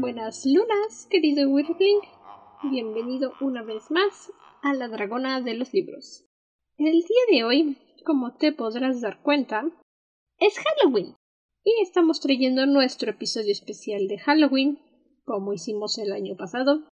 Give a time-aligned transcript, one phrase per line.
[0.00, 1.98] Buenas lunas, querido Wyrmling.
[2.70, 4.32] Bienvenido una vez más
[4.62, 6.24] a la Dragona de los Libros.
[6.76, 9.68] El día de hoy, como te podrás dar cuenta,
[10.38, 11.16] es Halloween.
[11.64, 14.78] Y estamos trayendo nuestro episodio especial de Halloween,
[15.24, 16.88] como hicimos el año pasado,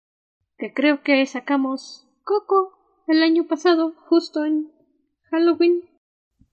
[0.58, 2.72] que creo que sacamos Coco
[3.08, 4.72] el año pasado, justo en
[5.30, 5.82] Halloween.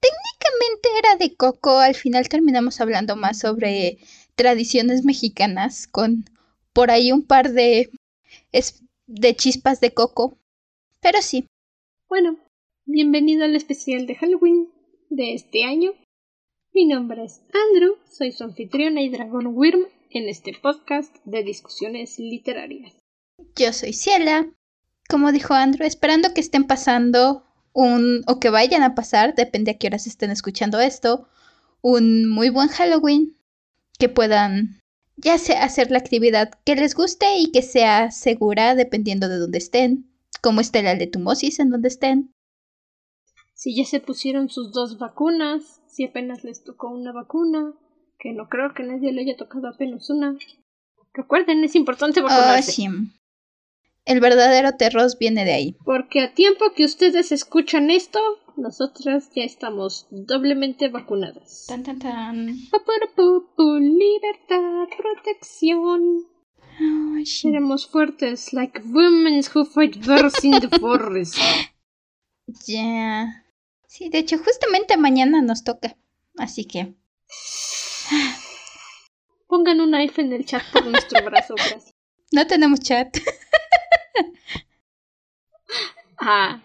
[0.00, 3.96] Técnicamente era de Coco, al final terminamos hablando más sobre
[4.34, 6.27] tradiciones mexicanas con
[6.72, 7.90] por ahí un par de,
[9.06, 10.38] de chispas de coco.
[11.00, 11.46] Pero sí.
[12.08, 12.38] Bueno,
[12.86, 14.68] bienvenido al especial de Halloween
[15.10, 15.92] de este año.
[16.72, 22.18] Mi nombre es Andrew, soy su anfitriona y dragón Wyrm en este podcast de discusiones
[22.18, 22.95] literarias.
[23.56, 24.48] Yo soy Ciela,
[25.09, 29.78] como dijo Andrew, esperando que estén pasando un, o que vayan a pasar, depende a
[29.78, 31.28] qué horas estén escuchando esto,
[31.82, 33.36] un muy buen Halloween,
[33.98, 34.81] que puedan
[35.23, 39.59] ya sea hacer la actividad que les guste y que sea segura dependiendo de dónde
[39.59, 40.10] estén,
[40.42, 42.34] como esté la letumosis en donde estén.
[43.54, 47.73] Si ya se pusieron sus dos vacunas, si apenas les tocó una vacuna,
[48.18, 50.37] que no creo que nadie le haya tocado apenas una.
[51.14, 52.88] Recuerden, es importante ah, vacunarse.
[54.04, 55.76] El verdadero terror viene de ahí.
[55.84, 58.18] Porque a tiempo que ustedes escuchan esto,
[58.56, 61.66] nosotras ya estamos doblemente vacunadas.
[61.68, 62.46] Tan tan tan.
[63.80, 66.26] libertad, protección.
[67.25, 71.36] Seremos fuertes, like women who fight bears in the forest.
[72.66, 73.47] Ya.
[73.86, 75.97] Sí, de hecho, justamente mañana nos toca.
[76.36, 76.94] Así que.
[79.47, 81.94] Pongan un knife en el chat por nuestro brazo, gracias.
[82.32, 83.16] No tenemos chat.
[86.19, 86.62] Ah.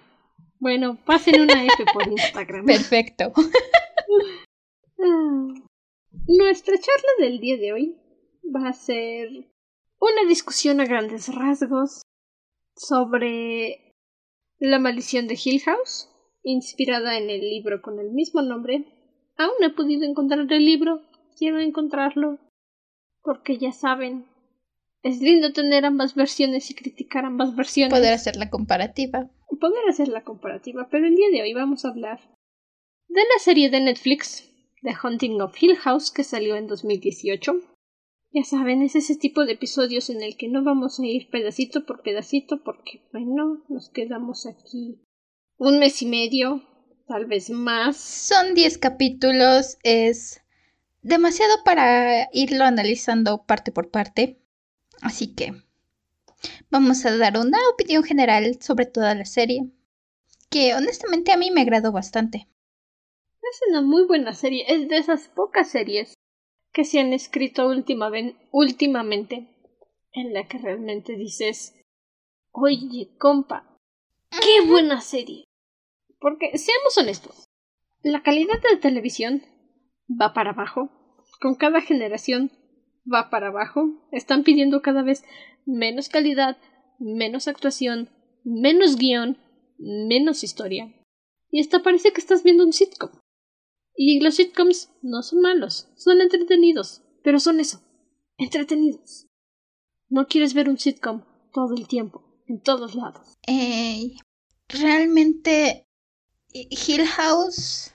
[0.60, 2.66] Bueno, pasen una F por Instagram.
[2.66, 3.32] Perfecto.
[5.00, 5.48] Ah,
[6.28, 7.96] nuestra charla del día de hoy
[8.44, 9.30] va a ser
[10.00, 12.02] una discusión a grandes rasgos
[12.76, 13.94] sobre
[14.60, 16.10] la maldición de Hill House,
[16.44, 18.86] inspirada en el libro con el mismo nombre.
[19.38, 21.02] Aún no he podido encontrar el libro,
[21.38, 22.40] quiero encontrarlo,
[23.22, 24.26] porque ya saben,
[25.04, 27.94] es lindo tener ambas versiones y criticar ambas versiones.
[27.94, 29.30] Poder hacer la comparativa.
[29.60, 32.20] Poder hacer la comparativa, pero el día de hoy vamos a hablar
[33.08, 37.54] de la serie de Netflix The Hunting of Hill House que salió en 2018.
[38.32, 41.86] Ya saben, es ese tipo de episodios en el que no vamos a ir pedacito
[41.86, 45.02] por pedacito porque, bueno, nos quedamos aquí
[45.58, 46.62] un mes y medio,
[47.08, 47.98] tal vez más.
[47.98, 50.42] Son 10 capítulos, es
[51.02, 54.40] demasiado para irlo analizando parte por parte.
[55.02, 55.54] Así que
[56.70, 59.72] vamos a dar una opinión general sobre toda la serie,
[60.50, 62.48] que honestamente a mí me agradó bastante.
[63.42, 66.14] Es una muy buena serie, es de esas pocas series
[66.74, 67.68] que se han escrito
[68.52, 69.48] últimamente
[70.12, 71.74] en la que realmente dices,
[72.52, 73.80] oye, compa,
[74.30, 75.46] qué buena serie.
[76.20, 77.46] Porque, seamos honestos,
[78.02, 79.44] la calidad de la televisión
[80.10, 80.90] va para abajo
[81.40, 82.52] con cada generación
[83.12, 83.90] va para abajo.
[84.12, 85.24] Están pidiendo cada vez
[85.66, 86.58] menos calidad,
[87.00, 88.10] menos actuación,
[88.44, 89.38] menos guion,
[89.78, 90.94] menos historia.
[91.50, 93.12] Y hasta parece que estás viendo un sitcom.
[93.96, 97.82] Y los sitcoms no son malos, son entretenidos, pero son eso,
[98.38, 99.28] entretenidos.
[100.10, 103.38] No quieres ver un sitcom todo el tiempo, en todos lados.
[104.70, 105.88] realmente
[106.54, 107.94] Hill House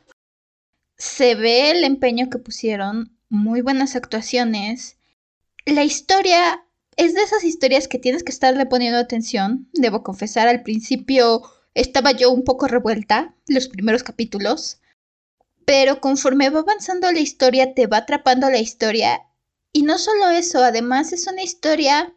[0.97, 4.99] se ve el empeño que pusieron, muy buenas actuaciones,
[5.67, 6.65] la historia
[6.97, 9.69] es de esas historias que tienes que estarle poniendo atención.
[9.73, 11.43] Debo confesar, al principio
[11.75, 14.81] estaba yo un poco revuelta, los primeros capítulos.
[15.65, 19.23] Pero conforme va avanzando la historia, te va atrapando la historia.
[19.73, 22.15] Y no solo eso, además es una historia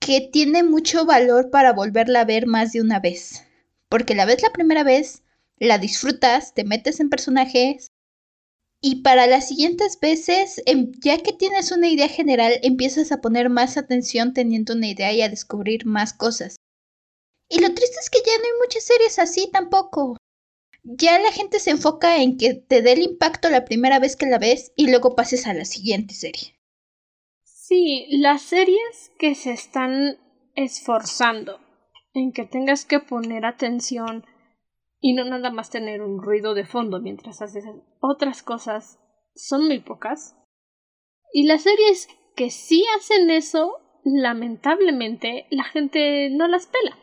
[0.00, 3.44] que tiene mucho valor para volverla a ver más de una vez.
[3.88, 5.22] Porque la ves la primera vez,
[5.56, 7.90] la disfrutas, te metes en personajes,
[8.80, 13.50] y para las siguientes veces, em, ya que tienes una idea general, empiezas a poner
[13.50, 16.56] más atención teniendo una idea y a descubrir más cosas.
[17.48, 20.16] Y lo triste es que ya no hay muchas series así tampoco.
[20.84, 24.26] Ya la gente se enfoca en que te dé el impacto la primera vez que
[24.26, 26.54] la ves y luego pases a la siguiente serie.
[27.44, 30.18] Sí, las series que se están
[30.54, 31.60] esforzando
[32.14, 34.24] en que tengas que poner atención
[35.00, 37.64] y no nada más tener un ruido de fondo mientras haces
[38.00, 38.98] otras cosas
[39.34, 40.36] son muy pocas.
[41.32, 43.74] Y las series que sí hacen eso,
[44.04, 46.96] lamentablemente, la gente no las pela.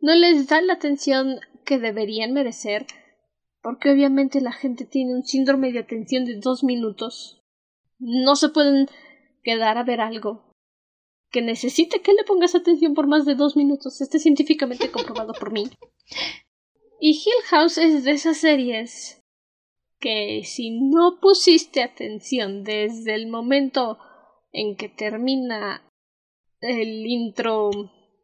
[0.00, 2.86] No les da la atención que deberían merecer,
[3.62, 7.42] porque obviamente la gente tiene un síndrome de atención de dos minutos.
[7.98, 8.88] No se pueden
[9.42, 10.48] quedar a ver algo
[11.30, 14.00] que necesita que le pongas atención por más de dos minutos.
[14.00, 15.64] Está científicamente comprobado por mí.
[17.00, 19.22] Y Hill House es de esas series
[20.00, 23.98] que si no pusiste atención desde el momento
[24.52, 25.88] en que termina
[26.60, 27.70] el intro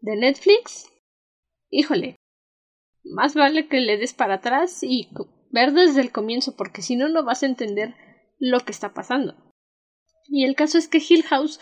[0.00, 0.92] de Netflix,
[1.70, 2.16] híjole,
[3.04, 5.08] más vale que le des para atrás y
[5.50, 7.94] ver desde el comienzo, porque si no, no vas a entender
[8.38, 9.36] lo que está pasando.
[10.26, 11.60] Y el caso es que Hill House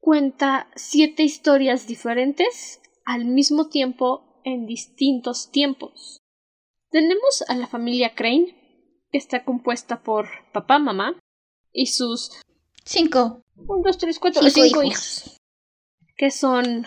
[0.00, 6.23] cuenta siete historias diferentes al mismo tiempo en distintos tiempos.
[6.94, 8.54] Tenemos a la familia Crane,
[9.10, 11.18] que está compuesta por papá, mamá
[11.72, 12.30] y sus
[12.84, 15.40] cinco, un, dos, tres, cuatro, cinco, hijos.
[16.16, 16.86] que son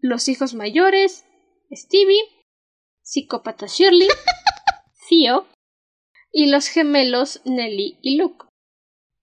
[0.00, 1.24] los hijos mayores,
[1.72, 2.20] Stevie,
[3.00, 4.08] psicópata Shirley,
[5.08, 5.46] Theo
[6.30, 8.44] y los gemelos Nelly y Luke.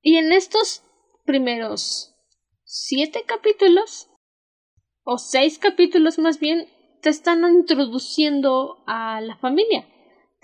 [0.01, 0.81] Y en estos
[1.24, 2.16] primeros
[2.63, 4.10] siete capítulos,
[5.04, 6.68] o seis capítulos más bien,
[7.04, 9.88] te están introduciendo a la familia.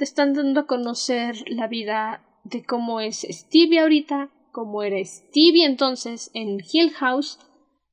[0.02, 5.64] Te están dando a conocer la vida de cómo es Stevie ahorita, cómo era Stevie
[5.64, 7.38] entonces en Hill House,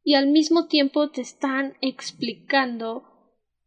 [0.02, 3.05] y al mismo tiempo te están explicando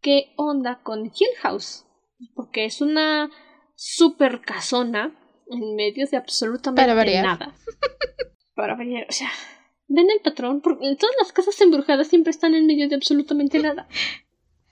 [0.02, 1.86] qué onda con Hill House,
[2.34, 3.30] porque es una
[3.76, 5.16] super casona
[5.52, 7.56] en medio de absolutamente nada.
[8.56, 9.30] Para variar, o sea,
[9.88, 13.88] ven el patrón, porque todas las casas embrujadas siempre están en medio de absolutamente nada.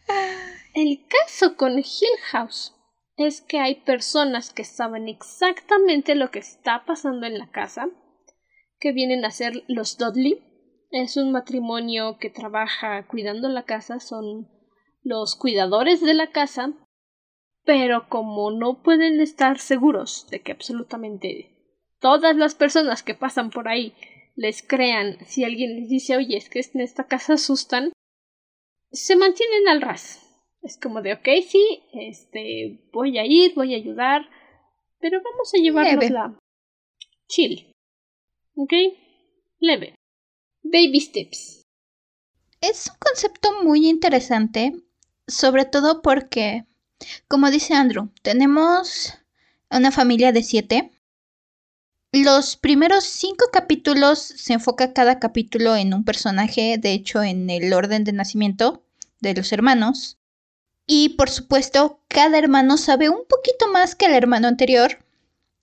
[0.74, 2.74] El caso con Hill House
[3.20, 7.90] es que hay personas que saben exactamente lo que está pasando en la casa,
[8.80, 10.42] que vienen a ser los Dudley.
[10.90, 14.48] Es un matrimonio que trabaja cuidando la casa, son
[15.04, 16.74] los cuidadores de la casa,
[17.66, 21.58] pero como no pueden estar seguros de que absolutamente
[22.00, 23.94] todas las personas que pasan por ahí
[24.36, 27.92] les crean si alguien les dice oye es que en esta casa asustan
[28.92, 30.29] se mantienen al ras
[30.62, 34.30] es como de ok sí este voy a ir voy a ayudar
[35.00, 36.38] pero vamos a llevarnos
[37.28, 37.72] chill
[38.56, 38.74] ok
[39.60, 39.96] leve.
[40.64, 41.66] Baby steps.
[42.62, 44.74] Es un concepto muy interesante
[45.28, 46.66] sobre todo porque
[47.28, 49.14] como dice Andrew tenemos
[49.70, 50.92] una familia de siete.
[52.12, 57.72] Los primeros cinco capítulos se enfoca cada capítulo en un personaje, de hecho en el
[57.72, 58.84] orden de nacimiento
[59.20, 60.19] de los hermanos.
[60.92, 64.98] Y por supuesto, cada hermano sabe un poquito más que el hermano anterior.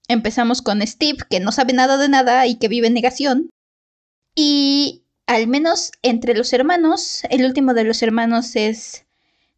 [0.07, 3.51] Empezamos con Steve, que no sabe nada de nada y que vive en negación.
[4.37, 9.05] Y al menos entre los hermanos, el último de los hermanos es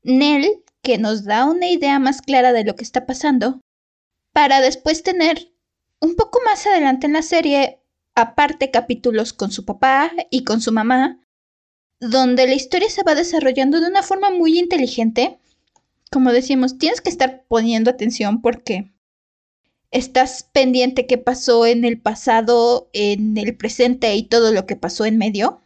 [0.03, 3.61] Nell, que nos da una idea más clara de lo que está pasando,
[4.33, 5.53] para después tener
[6.01, 7.79] un poco más adelante en la serie,
[8.15, 11.21] aparte capítulos con su papá y con su mamá,
[12.01, 15.39] donde la historia se va desarrollando de una forma muy inteligente.
[16.11, 18.93] Como decimos, tienes que estar poniendo atención porque
[19.91, 25.05] estás pendiente qué pasó en el pasado, en el presente y todo lo que pasó
[25.05, 25.61] en medio.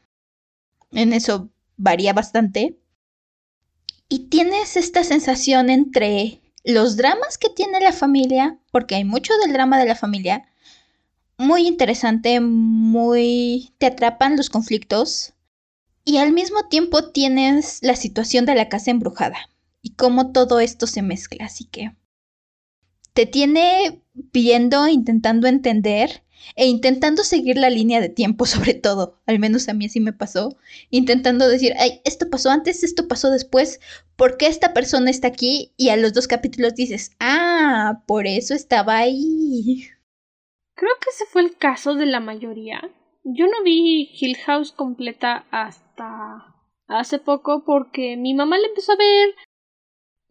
[0.91, 2.79] En eso varía bastante.
[4.09, 9.53] Y tienes esta sensación entre los dramas que tiene la familia, porque hay mucho del
[9.53, 10.45] drama de la familia,
[11.39, 13.73] muy interesante, muy...
[13.79, 15.33] te atrapan los conflictos
[16.05, 19.49] y al mismo tiempo tienes la situación de la casa embrujada
[19.83, 21.95] y cómo todo esto se mezcla, así que
[23.13, 26.23] te tiene viendo, intentando entender
[26.57, 30.13] e intentando seguir la línea de tiempo sobre todo, al menos a mí así me
[30.13, 30.57] pasó,
[30.91, 33.81] intentando decir, ay, esto pasó antes, esto pasó después,
[34.17, 35.73] ¿por qué esta persona está aquí?
[35.77, 39.89] Y a los dos capítulos dices, ah, por eso estaba ahí.
[40.75, 42.81] Creo que ese fue el caso de la mayoría.
[43.25, 46.57] Yo no vi Hill House completa hasta
[46.89, 49.35] hace poco porque mi mamá la empezó a ver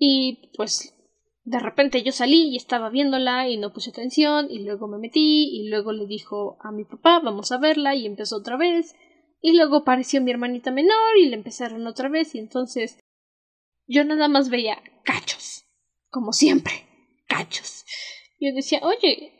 [0.03, 0.95] y pues
[1.43, 5.55] de repente yo salí y estaba viéndola y no puse atención y luego me metí
[5.55, 8.95] y luego le dijo a mi papá vamos a verla y empezó otra vez.
[9.41, 12.97] Y luego apareció mi hermanita menor y le empezaron otra vez y entonces
[13.85, 15.65] yo nada más veía cachos
[16.09, 16.71] como siempre
[17.27, 17.85] cachos.
[18.39, 19.33] Yo decía oye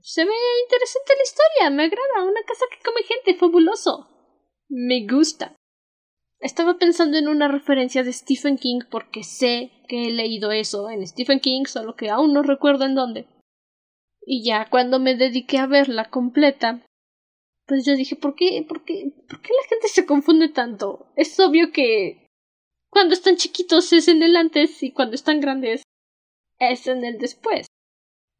[0.00, 0.32] se ve
[0.64, 4.08] interesante la historia me agrada una casa que come gente fabuloso
[4.68, 5.54] me gusta
[6.40, 11.04] estaba pensando en una referencia de Stephen King porque sé que he leído eso en
[11.04, 13.26] Stephen King, solo que aún no recuerdo en dónde.
[14.24, 16.86] Y ya cuando me dediqué a verla completa,
[17.66, 21.08] pues yo dije, ¿por qué, por qué, por qué la gente se confunde tanto?
[21.16, 22.28] Es obvio que
[22.88, 25.82] cuando están chiquitos es en el antes y cuando están grandes
[26.60, 27.66] es en el después.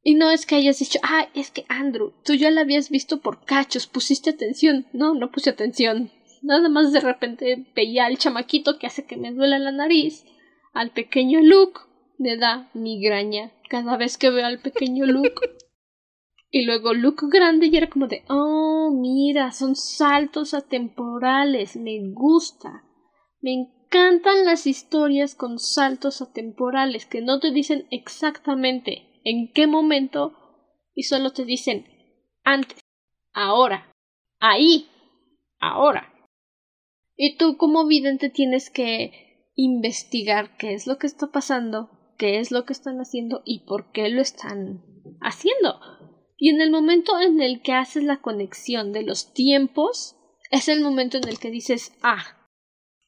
[0.05, 3.21] Y no es que hayas dicho, ah, es que Andrew, tú ya la habías visto
[3.21, 4.87] por cachos, pusiste atención.
[4.93, 6.13] No, no puse atención.
[6.43, 10.25] Nada más de repente veía al chamaquito que hace que me duela la nariz,
[10.73, 11.81] al pequeño Luke
[12.19, 15.35] le da migraña cada vez que veo al pequeño Luke.
[16.51, 22.85] y luego Luke grande y era como de, oh, mira, son saltos atemporales, me gusta.
[23.41, 30.35] Me encantan las historias con saltos atemporales que no te dicen exactamente en qué momento
[30.95, 31.87] y solo te dicen
[32.43, 32.81] antes,
[33.33, 33.93] ahora,
[34.41, 34.89] ahí,
[35.61, 36.13] ahora.
[37.17, 39.30] Y tú como vidente tienes que
[39.65, 43.93] investigar qué es lo que está pasando, qué es lo que están haciendo y por
[43.93, 44.83] qué lo están
[45.21, 45.81] haciendo.
[46.37, 50.17] Y en el momento en el que haces la conexión de los tiempos,
[50.51, 52.49] es el momento en el que dices, ah,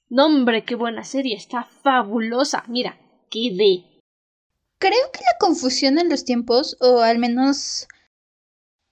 [0.08, 3.84] no hombre, qué buena serie, está fabulosa, mira, qué
[4.78, 7.88] Creo que la confusión en los tiempos, o al menos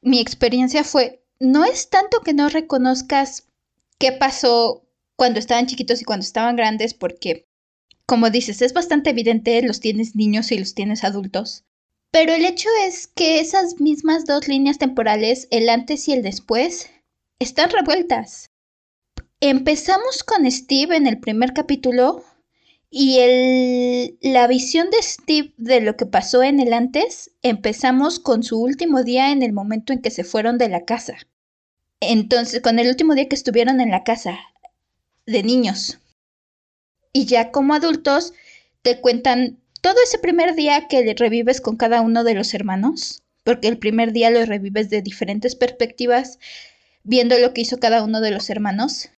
[0.00, 3.48] mi experiencia fue, no es tanto que no reconozcas
[3.98, 4.86] qué pasó
[5.16, 7.49] cuando estaban chiquitos y cuando estaban grandes, porque,
[8.10, 11.62] como dices, es bastante evidente, los tienes niños y los tienes adultos.
[12.10, 16.90] Pero el hecho es que esas mismas dos líneas temporales, el antes y el después,
[17.38, 18.50] están revueltas.
[19.38, 22.24] Empezamos con Steve en el primer capítulo
[22.90, 28.42] y el, la visión de Steve de lo que pasó en el antes, empezamos con
[28.42, 31.14] su último día en el momento en que se fueron de la casa.
[32.00, 34.36] Entonces, con el último día que estuvieron en la casa
[35.26, 36.00] de niños.
[37.12, 38.32] Y ya como adultos
[38.82, 43.68] te cuentan todo ese primer día que revives con cada uno de los hermanos, porque
[43.68, 46.38] el primer día lo revives de diferentes perspectivas,
[47.02, 49.10] viendo lo que hizo cada uno de los hermanos.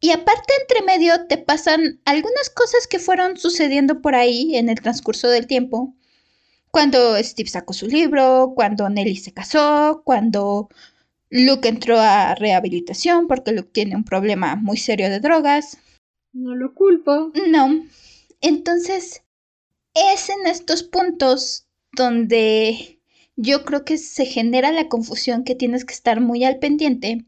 [0.00, 4.80] Y aparte, entre medio, te pasan algunas cosas que fueron sucediendo por ahí en el
[4.80, 5.94] transcurso del tiempo.
[6.70, 10.68] Cuando Steve sacó su libro, cuando Nelly se casó, cuando
[11.30, 15.78] Luke entró a rehabilitación porque Luke tiene un problema muy serio de drogas.
[16.32, 17.32] No lo culpo.
[17.48, 17.84] No.
[18.40, 19.22] Entonces,
[19.94, 23.00] es en estos puntos donde
[23.36, 27.24] yo creo que se genera la confusión que tienes que estar muy al pendiente.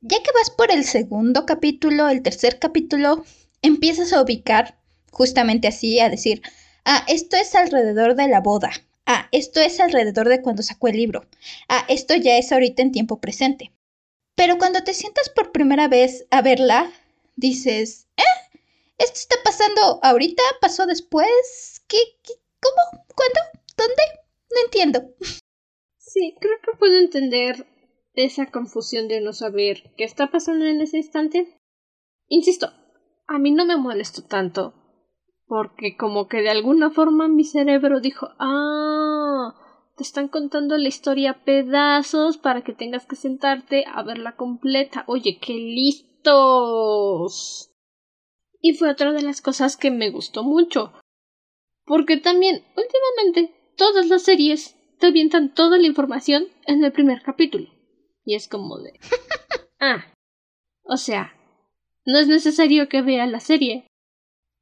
[0.00, 3.24] Ya que vas por el segundo capítulo, el tercer capítulo,
[3.62, 4.78] empiezas a ubicar
[5.10, 6.42] justamente así, a decir,
[6.84, 8.70] ah, esto es alrededor de la boda,
[9.10, 11.24] Ah, esto es alrededor de cuando sacó el libro.
[11.66, 13.72] Ah, esto ya es ahorita en tiempo presente.
[14.34, 16.92] Pero cuando te sientas por primera vez a verla,
[17.38, 18.22] dices, ¿eh?
[18.98, 20.42] ¿Esto está pasando ahorita?
[20.60, 21.82] ¿Pasó después?
[21.88, 21.98] ¿Qué?
[22.22, 23.04] qué ¿Cómo?
[23.14, 23.40] ¿Cuándo?
[23.76, 24.02] ¿Dónde?
[24.50, 25.14] No entiendo.
[25.98, 27.66] Sí, creo que puedo entender
[28.14, 31.60] esa confusión de no saber qué está pasando en ese instante.
[32.26, 32.72] Insisto,
[33.26, 34.74] a mí no me molesto tanto
[35.48, 39.54] porque como que de alguna forma mi cerebro dijo, ah,
[39.96, 45.04] te están contando la historia a pedazos para que tengas que sentarte a verla completa.
[45.06, 45.54] Oye, qué
[48.60, 50.92] Y fue otra de las cosas que me gustó mucho.
[51.84, 57.68] Porque también, últimamente, todas las series te avientan toda la información en el primer capítulo.
[58.24, 58.98] Y es como de...
[59.80, 60.12] ah.
[60.82, 61.34] O sea,
[62.04, 63.88] no es necesario que vea la serie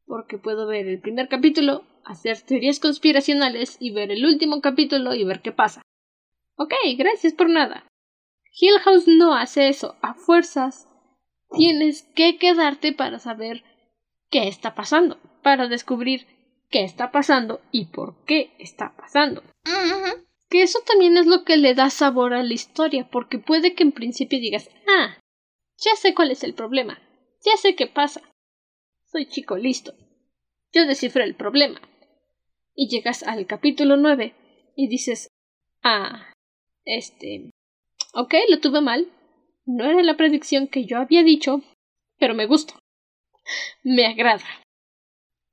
[0.07, 5.25] porque puedo ver el primer capítulo, hacer teorías conspiracionales y ver el último capítulo y
[5.25, 5.83] ver qué pasa.
[6.57, 7.87] Ok, gracias por nada.
[8.59, 9.97] Hill House no hace eso.
[10.01, 10.89] A fuerzas
[11.51, 13.65] tienes que quedarte para saber
[14.31, 16.27] qué está pasando, para descubrir
[16.71, 19.43] qué está pasando y por qué está pasando.
[20.49, 23.83] Que eso también es lo que le da sabor a la historia, porque puede que
[23.83, 25.19] en principio digas, ah,
[25.79, 27.01] ya sé cuál es el problema,
[27.45, 28.23] ya sé qué pasa,
[29.05, 29.95] soy chico listo.
[30.73, 31.81] Yo descifro el problema.
[32.75, 34.35] Y llegas al capítulo 9
[34.77, 35.29] y dices,
[35.83, 36.35] ah,
[36.85, 37.51] este...
[38.13, 39.11] Ok, lo tuve mal.
[39.67, 41.63] No era la predicción que yo había dicho,
[42.19, 42.79] pero me gusta.
[43.83, 44.45] Me agrada.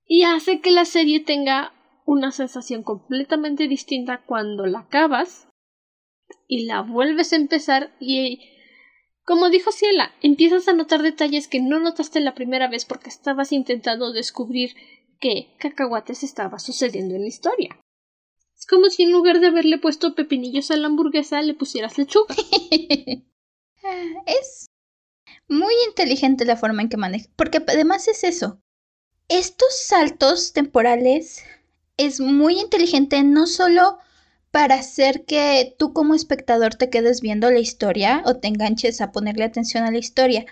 [0.06, 1.74] Y hace que la serie tenga
[2.06, 5.48] una sensación completamente distinta cuando la acabas
[6.48, 8.50] y la vuelves a empezar y
[9.26, 13.54] como dijo Ciela, empiezas a notar detalles que no notaste la primera vez porque estabas
[13.54, 14.76] intentando descubrir
[15.20, 17.80] qué cacahuates estaba sucediendo en la historia.
[18.58, 22.36] Es como si en lugar de haberle puesto pepinillos a la hamburguesa le pusieras lechuga.
[24.26, 24.68] es
[25.48, 28.60] muy inteligente la forma en que maneja, porque además es eso.
[29.30, 31.44] Estos saltos temporales
[31.98, 33.98] es muy inteligente no solo
[34.52, 39.12] para hacer que tú como espectador te quedes viendo la historia o te enganches a
[39.12, 40.46] ponerle atención a la historia,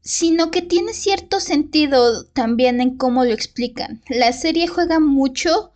[0.00, 4.02] sino que tiene cierto sentido también en cómo lo explican.
[4.08, 5.71] La serie juega mucho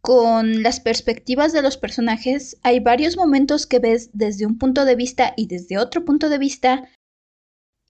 [0.00, 2.56] con las perspectivas de los personajes.
[2.62, 6.38] Hay varios momentos que ves desde un punto de vista y desde otro punto de
[6.38, 6.88] vista.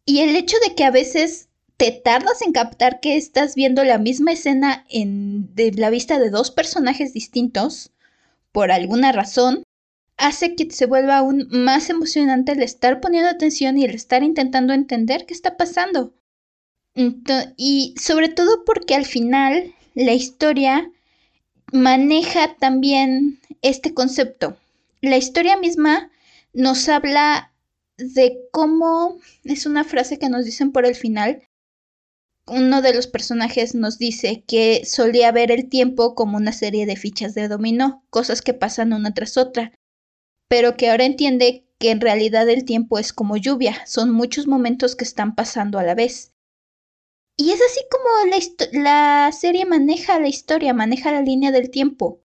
[0.04, 3.98] Y el hecho de que a veces te tardas en captar que estás viendo la
[3.98, 7.92] misma escena en, de la vista de dos personajes distintos,
[8.52, 9.62] por alguna razón,
[10.18, 14.74] hace que se vuelva aún más emocionante el estar poniendo atención y el estar intentando
[14.74, 16.12] entender qué está pasando.
[17.56, 20.90] y sobre todo porque al final la historia
[21.72, 24.56] maneja también este concepto.
[25.00, 26.10] La historia misma
[26.52, 27.52] nos habla
[27.96, 31.42] de cómo, es una frase que nos dicen por el final,
[32.46, 36.96] uno de los personajes nos dice que solía ver el tiempo como una serie de
[36.96, 39.72] fichas de dominó, cosas que pasan una tras otra,
[40.48, 44.96] pero que ahora entiende que en realidad el tiempo es como lluvia, son muchos momentos
[44.96, 46.29] que están pasando a la vez.
[47.40, 52.20] Y es así como la, serie maneja la historia, maneja la línea del tiempo.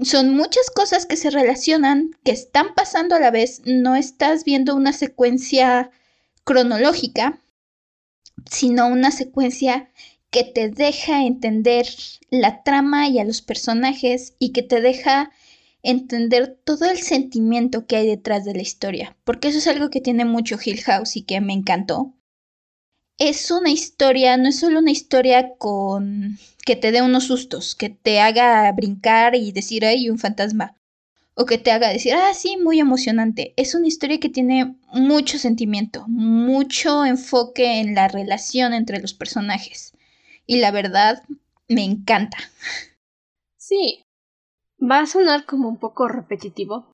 [0.00, 4.74] Son muchas cosas que se relacionan, que están pasando a la vez, no estás viendo
[4.74, 5.90] una secuencia
[6.44, 7.42] cronológica,
[8.50, 9.90] sino una secuencia
[10.30, 11.86] que te deja entender
[12.30, 15.30] la trama y a los personajes y que te deja
[15.82, 20.00] entender todo el sentimiento que hay detrás de la historia, porque eso es algo que
[20.00, 22.14] tiene mucho Hill House y que me encantó.
[23.18, 27.90] Es una historia, no es solo una historia con que te dé unos sustos, que
[27.90, 30.76] te haga brincar y decir, ay, un fantasma
[31.34, 33.54] o que te haga decir, ah, sí, muy emocionante.
[33.56, 39.92] Es una historia que tiene mucho sentimiento, mucho enfoque en la relación entre los personajes.
[40.46, 41.22] Y la verdad,
[41.68, 42.36] me encanta.
[43.56, 44.04] Sí,
[44.78, 46.92] va a sonar como un poco repetitivo,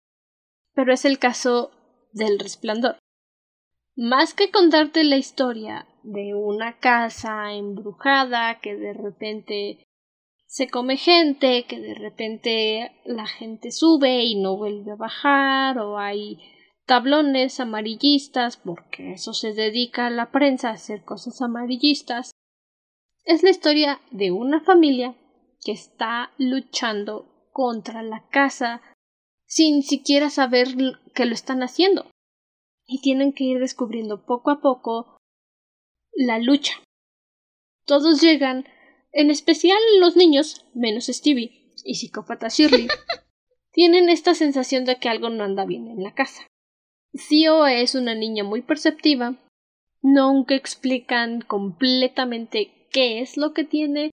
[0.75, 1.73] pero es el caso
[2.13, 2.99] del resplandor.
[3.97, 9.87] Más que contarte la historia de una casa embrujada que de repente
[10.47, 15.99] se come gente, que de repente la gente sube y no vuelve a bajar, o
[15.99, 16.39] hay
[16.87, 22.31] tablones amarillistas, porque eso se dedica a la prensa a hacer cosas amarillistas.
[23.25, 25.15] Es la historia de una familia
[25.63, 28.81] que está luchando contra la casa
[29.45, 30.69] sin siquiera saber
[31.15, 32.07] que lo están haciendo.
[32.87, 35.18] Y tienen que ir descubriendo poco a poco
[36.19, 36.73] la lucha.
[37.87, 38.67] Todos llegan
[39.13, 42.89] en especial los niños, menos Stevie y psicópata Shirley,
[43.73, 46.47] tienen esta sensación de que algo no anda bien en la casa.
[47.29, 49.37] Theo es una niña muy perceptiva,
[50.03, 54.11] nunca explican completamente qué es lo que tiene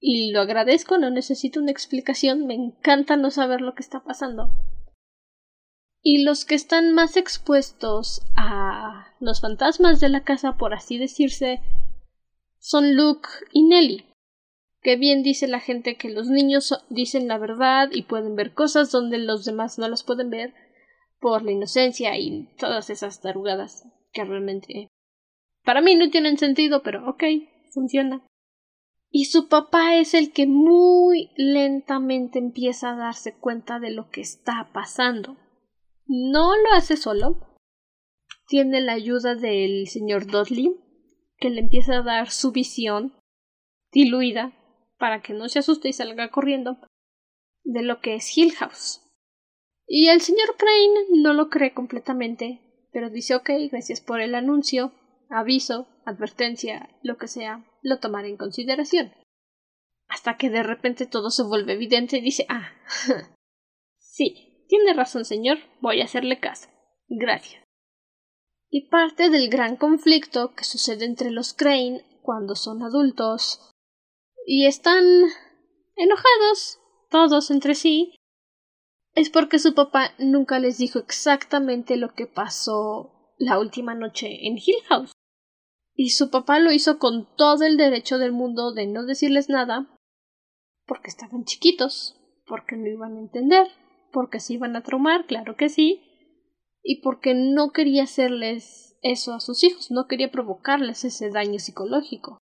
[0.00, 4.50] y lo agradezco, no necesito una explicación, me encanta no saber lo que está pasando.
[6.08, 11.60] Y los que están más expuestos a los fantasmas de la casa, por así decirse,
[12.60, 14.06] son Luke y Nelly.
[14.82, 18.92] Que bien dice la gente que los niños dicen la verdad y pueden ver cosas
[18.92, 20.54] donde los demás no las pueden ver
[21.18, 24.86] por la inocencia y todas esas tarugadas que realmente
[25.64, 27.24] para mí no tienen sentido, pero ok,
[27.72, 28.24] funciona.
[29.10, 34.20] Y su papá es el que muy lentamente empieza a darse cuenta de lo que
[34.20, 35.36] está pasando.
[36.06, 37.58] No lo hace solo.
[38.46, 40.76] Tiene la ayuda del señor Dudley,
[41.38, 43.18] que le empieza a dar su visión
[43.92, 44.52] diluida
[44.98, 46.78] para que no se asuste y salga corriendo
[47.64, 49.02] de lo que es Hill House.
[49.86, 54.92] Y el señor Crane no lo cree completamente, pero dice ok, gracias por el anuncio,
[55.28, 59.12] aviso, advertencia, lo que sea, lo tomaré en consideración.
[60.08, 62.70] Hasta que de repente todo se vuelve evidente y dice ah,
[63.98, 66.68] sí, tiene razón señor, voy a hacerle caso.
[67.08, 67.66] Gracias
[68.70, 73.70] y parte del gran conflicto que sucede entre los Crane cuando son adultos
[74.44, 75.04] y están
[75.96, 76.78] enojados
[77.10, 78.14] todos entre sí
[79.14, 84.58] es porque su papá nunca les dijo exactamente lo que pasó la última noche en
[84.58, 85.12] Hill House.
[85.94, 89.86] Y su papá lo hizo con todo el derecho del mundo de no decirles nada,
[90.84, 93.68] porque estaban chiquitos, porque no iban a entender,
[94.16, 96.00] porque se iban a traumar, claro que sí,
[96.82, 102.38] y porque no quería hacerles eso a sus hijos, no quería provocarles ese daño psicológico.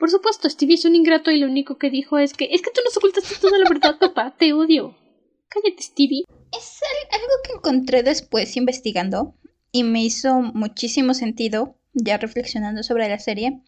[0.00, 2.72] Por supuesto, Stevie es un ingrato y lo único que dijo es que es que
[2.72, 4.96] tú nos ocultaste toda la verdad, papá, te odio.
[5.46, 6.24] Cállate, Stevie.
[6.52, 6.80] Es
[7.12, 9.36] algo que encontré después investigando
[9.70, 13.62] y me hizo muchísimo sentido, ya reflexionando sobre la serie.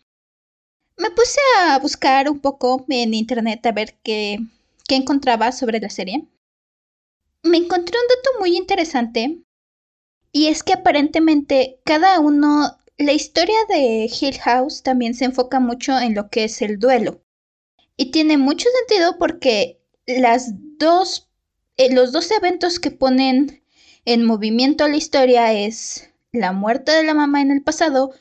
[0.97, 4.39] Me puse a buscar un poco en internet a ver qué,
[4.89, 6.27] qué encontraba sobre la serie.
[7.43, 9.43] Me encontré un dato muy interesante
[10.33, 15.99] y es que aparentemente cada uno, la historia de Hill House también se enfoca mucho
[15.99, 17.23] en lo que es el duelo.
[17.97, 21.29] Y tiene mucho sentido porque las dos,
[21.77, 23.63] eh, los dos eventos que ponen
[24.05, 28.13] en movimiento la historia es la muerte de la mamá en el pasado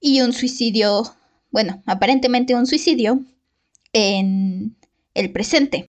[0.00, 1.04] y un suicidio,
[1.50, 3.24] bueno, aparentemente un suicidio
[3.92, 4.76] en
[5.14, 5.88] el presente.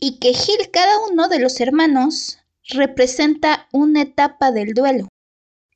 [0.00, 5.08] Y que Gil, cada uno de los hermanos, representa una etapa del duelo.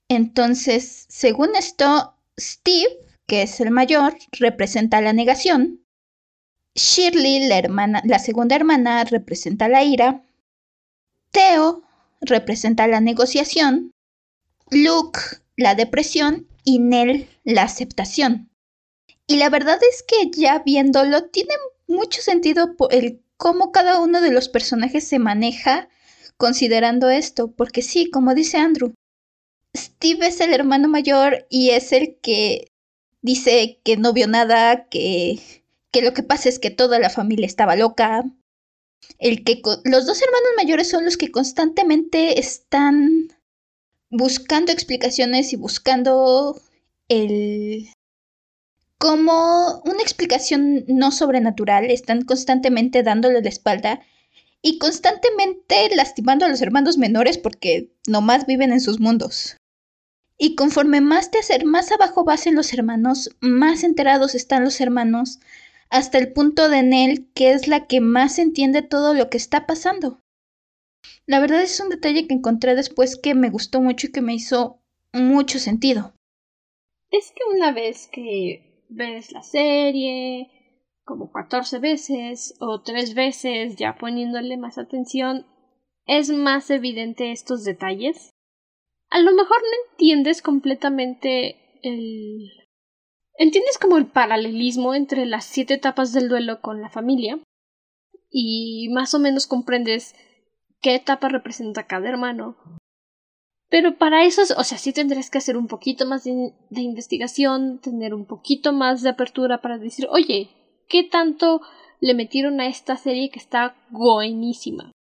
[0.09, 5.85] Entonces, según esto, Steve, que es el mayor, representa la negación.
[6.75, 10.23] Shirley, la, hermana, la segunda hermana, representa la ira.
[11.31, 11.83] Theo
[12.21, 13.93] representa la negociación.
[14.71, 15.21] Luke,
[15.57, 16.47] la depresión.
[16.65, 18.49] Y Nell, la aceptación.
[19.27, 21.55] Y la verdad es que ya viéndolo, tiene
[21.89, 25.89] mucho sentido el cómo cada uno de los personajes se maneja
[26.37, 28.95] considerando esto, porque sí, como dice Andrew,
[29.77, 32.69] Steve es el hermano mayor y es el que
[33.21, 35.41] dice que no vio nada, que,
[35.91, 38.23] que lo que pasa es que toda la familia estaba loca.
[39.19, 43.29] El que los dos hermanos mayores son los que constantemente están
[44.09, 46.63] buscando explicaciones y buscando
[47.09, 47.89] el
[49.03, 54.01] como una explicación no sobrenatural, están constantemente dándole la espalda
[54.63, 59.57] y constantemente lastimando a los hermanos menores porque nomás viven en sus mundos.
[60.39, 64.81] Y conforme más te hacer más abajo vas en los hermanos, más enterados están los
[64.81, 65.41] hermanos,
[65.91, 69.67] hasta el punto de Nell, que es la que más entiende todo lo que está
[69.67, 70.21] pasando.
[71.27, 74.35] La verdad es un detalle que encontré después que me gustó mucho y que me
[74.35, 74.79] hizo
[75.13, 76.15] mucho sentido.
[77.11, 80.51] Es que una vez que ves la serie
[81.05, 85.47] como 14 veces o tres veces ya poniéndole más atención,
[86.07, 88.33] es más evidente estos detalles
[89.13, 92.51] a lo mejor no entiendes completamente el...
[93.37, 97.39] Entiendes como el paralelismo entre las siete etapas del duelo con la familia
[98.31, 100.15] y más o menos comprendes
[100.81, 102.57] qué etapa representa cada hermano.
[103.73, 107.81] Pero para eso, o sea, sí tendrías que hacer un poquito más de, de, investigación,
[107.81, 110.51] tener un poquito más de apertura para decir, oye,
[110.89, 111.63] ¿qué tanto
[111.99, 114.93] le metieron a esta serie que está buenísima?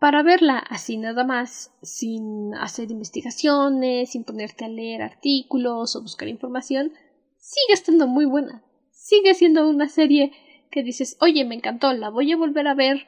[0.00, 6.26] para verla así nada más, sin hacer investigaciones, sin ponerte a leer artículos o buscar
[6.26, 6.94] información,
[7.36, 8.64] sigue estando muy buena.
[8.92, 10.32] Sigue siendo una serie
[10.70, 13.06] que dices, oye, me encantó, la voy a volver a ver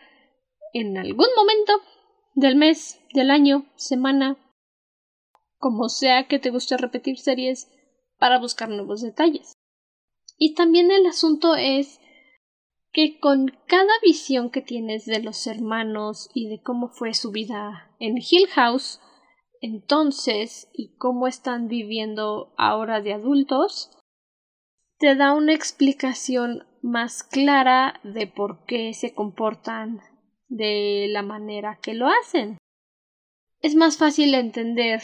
[0.75, 1.73] en algún momento
[2.35, 4.37] del mes, del año, semana,
[5.63, 7.71] como sea que te guste repetir series
[8.19, 9.53] para buscar nuevos detalles.
[10.37, 12.01] Y también el asunto es
[12.93, 17.95] que con cada visión que tienes de los hermanos y de cómo fue su vida
[18.01, 19.01] en Hill House,
[19.61, 23.97] entonces, y cómo están viviendo ahora de adultos,
[24.99, 30.01] te da una explicación más clara de por qué se comportan
[30.49, 32.59] de la manera que lo hacen.
[33.61, 35.03] Es más fácil entender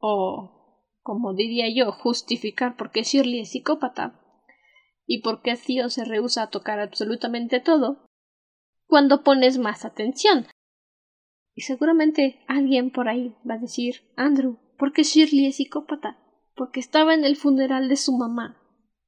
[0.00, 4.20] o, como diría yo, justificar por qué Shirley es psicópata
[5.06, 8.06] y por qué Theo se rehúsa a tocar absolutamente todo,
[8.86, 10.46] cuando pones más atención.
[11.54, 16.18] Y seguramente alguien por ahí va a decir Andrew, ¿por qué Shirley es psicópata?
[16.54, 18.56] Porque estaba en el funeral de su mamá.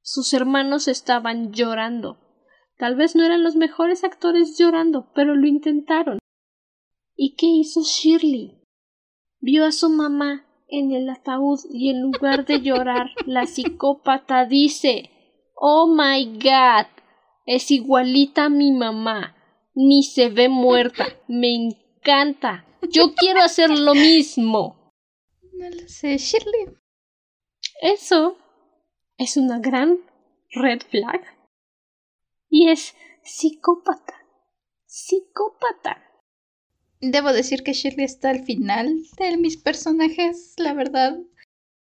[0.03, 2.19] Sus hermanos estaban llorando.
[2.77, 6.19] Tal vez no eran los mejores actores llorando, pero lo intentaron.
[7.15, 8.61] ¿Y qué hizo Shirley?
[9.39, 15.11] Vio a su mamá en el ataúd y en lugar de llorar, la psicópata dice
[15.55, 16.87] Oh my god.
[17.47, 19.37] Es igualita a mi mamá.
[19.75, 21.07] Ni se ve muerta.
[21.29, 22.67] Me encanta.
[22.91, 24.93] Yo quiero hacer lo mismo.
[25.53, 26.77] No lo sé, Shirley.
[27.81, 28.37] Eso
[29.19, 29.99] es una gran
[30.51, 31.21] red flag.
[32.49, 34.15] Y es psicópata.
[34.87, 36.12] Psicópata.
[37.03, 41.19] Debo decir que Shirley está al final de mis personajes, la verdad.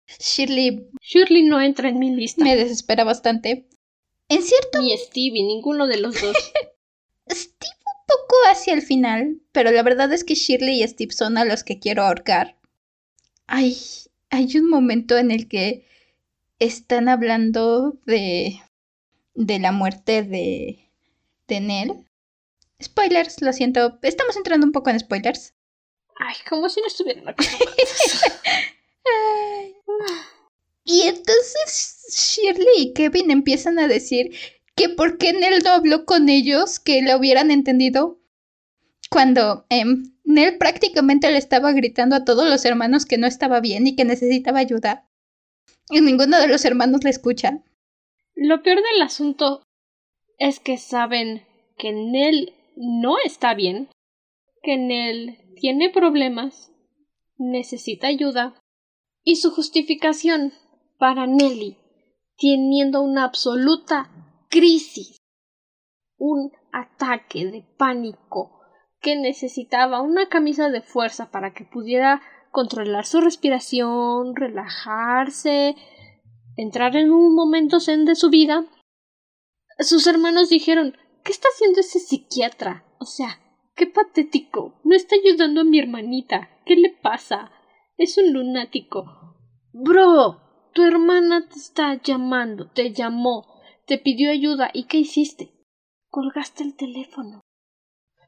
[0.07, 0.87] Shirley.
[1.01, 2.45] Shirley no entra en mi lista.
[2.45, 3.67] Me desespera bastante.
[4.29, 4.81] En cierto.
[4.81, 6.35] Ni Stevie, ninguno de los dos.
[7.29, 11.37] Steve un poco hacia el final, pero la verdad es que Shirley y Steve son
[11.37, 12.57] a los que quiero ahorcar.
[13.47, 13.77] Hay,
[14.29, 15.85] hay un momento en el que
[16.59, 18.61] están hablando de.
[19.35, 20.89] de la muerte de.
[21.49, 22.05] de Nell.
[22.81, 23.99] Spoilers, lo siento.
[24.01, 25.53] Estamos entrando un poco en spoilers.
[26.17, 27.23] Ay, como si no estuvieran
[30.83, 34.35] Y entonces Shirley y Kevin empiezan a decir
[34.75, 38.19] que por qué Nell no habló con ellos, que lo hubieran entendido.
[39.09, 43.87] Cuando em, Nell prácticamente le estaba gritando a todos los hermanos que no estaba bien
[43.87, 45.07] y que necesitaba ayuda.
[45.89, 47.61] Y ninguno de los hermanos le escucha.
[48.35, 49.61] Lo peor del asunto
[50.37, 51.45] es que saben
[51.77, 53.89] que Nell no está bien,
[54.61, 56.71] que Nell tiene problemas,
[57.37, 58.55] necesita ayuda.
[59.23, 60.53] Y su justificación
[60.97, 61.77] para Nelly,
[62.37, 64.09] teniendo una absoluta
[64.49, 65.17] crisis,
[66.17, 68.59] un ataque de pánico
[68.99, 75.75] que necesitaba una camisa de fuerza para que pudiera controlar su respiración, relajarse,
[76.57, 78.65] entrar en un momento zen de su vida,
[79.79, 82.85] sus hermanos dijeron ¿Qué está haciendo ese psiquiatra?
[82.99, 83.39] O sea,
[83.75, 84.79] qué patético.
[84.83, 86.49] No está ayudando a mi hermanita.
[86.65, 87.51] ¿Qué le pasa?
[87.97, 89.05] Es un lunático.
[89.73, 90.41] Bro,
[90.73, 93.45] tu hermana te está llamando, te llamó,
[93.85, 94.71] te pidió ayuda.
[94.73, 95.51] ¿Y qué hiciste?
[96.09, 97.41] Colgaste el teléfono.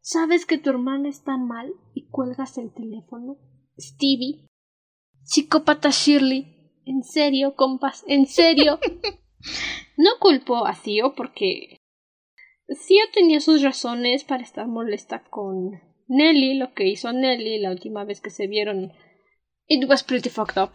[0.01, 3.37] ¿Sabes que tu hermana está mal y cuelgas el teléfono?
[3.77, 4.47] Stevie.
[5.23, 6.71] Psicópata Shirley.
[6.85, 8.03] ¿En serio, compas?
[8.07, 8.79] ¿En serio?
[9.97, 11.77] No culpo a Theo porque
[12.75, 18.03] Theo tenía sus razones para estar molesta con Nelly, lo que hizo Nelly la última
[18.03, 18.91] vez que se vieron.
[19.67, 20.71] It was pretty fucked up.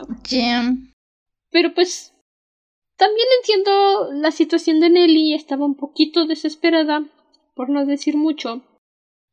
[1.50, 2.14] Pero pues
[2.96, 7.06] también entiendo la situación de Nelly, estaba un poquito desesperada,
[7.54, 8.64] por no decir mucho.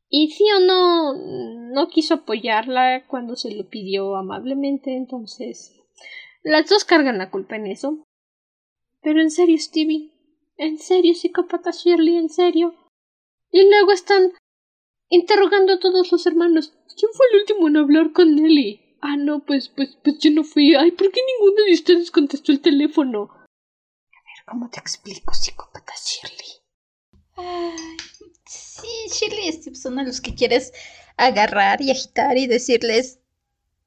[0.08, 5.72] Y Theo no, no quiso apoyarla cuando se lo pidió amablemente, entonces
[6.42, 8.06] las dos cargan la culpa en eso.
[9.02, 10.12] Pero en serio, Stevie,
[10.56, 12.74] en serio, psicópata Shirley, en serio.
[13.50, 14.32] Y luego están
[15.08, 16.72] interrogando a todos los hermanos.
[16.98, 18.96] ¿Quién fue el último en hablar con Nelly?
[19.00, 20.74] Ah, no, pues, pues, pues yo no fui.
[20.74, 23.30] Ay, ¿por qué ninguno de ustedes contestó el teléfono?
[23.30, 26.48] A ver, ¿cómo te explico, psicópata Shirley?
[27.36, 27.96] Ay,
[28.46, 30.72] sí, Shirley y son a los que quieres
[31.16, 33.20] agarrar y agitar y decirles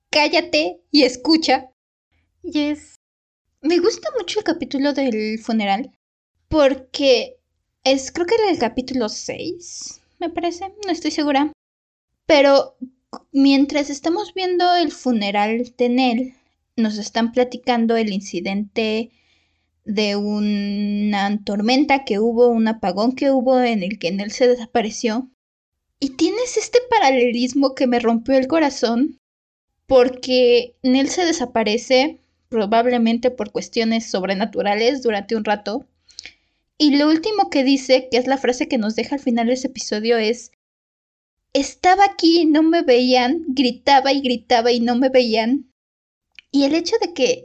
[0.10, 1.72] cállate y escucha.
[2.44, 2.96] Yes.
[3.62, 5.99] Me gusta mucho el capítulo del funeral
[6.50, 7.38] porque
[7.84, 11.54] es creo que era el capítulo 6, me parece, no estoy segura.
[12.26, 12.76] Pero
[13.32, 16.34] mientras estamos viendo el funeral de Nell,
[16.76, 19.12] nos están platicando el incidente
[19.86, 25.30] de una tormenta que hubo, un apagón que hubo en el que Nell se desapareció.
[26.00, 29.20] Y tienes este paralelismo que me rompió el corazón
[29.88, 35.86] porque Nell se desaparece probablemente por cuestiones sobrenaturales durante un rato.
[36.80, 39.54] Y lo último que dice, que es la frase que nos deja al final de
[39.54, 40.52] ese episodio, es,
[41.54, 45.72] estaba aquí, no me veían, gritaba y gritaba y no me veían.
[46.52, 47.44] Y el hecho de que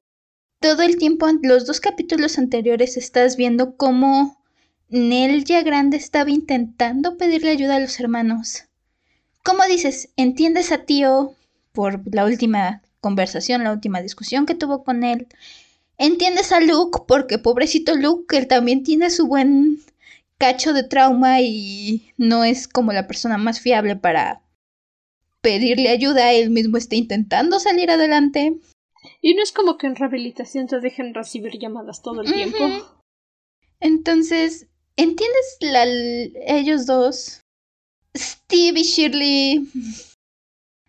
[0.61, 4.43] todo el tiempo, los dos capítulos anteriores, estás viendo cómo
[4.89, 8.65] Nell ya grande estaba intentando pedirle ayuda a los hermanos.
[9.43, 10.09] ¿Cómo dices?
[10.17, 11.35] ¿Entiendes a tío
[11.73, 15.27] por la última conversación, la última discusión que tuvo con él.
[15.99, 19.79] Entiendes a Luke porque pobrecito Luke, él también tiene su buen
[20.39, 24.43] cacho de trauma y no es como la persona más fiable para
[25.41, 28.59] pedirle ayuda, él mismo está intentando salir adelante.
[29.21, 32.67] Y no es como que en rehabilitación te dejen recibir llamadas todo el tiempo.
[33.81, 35.85] Entonces, ¿entiendes la,
[36.47, 37.43] ellos dos?
[38.17, 39.69] Steve y Shirley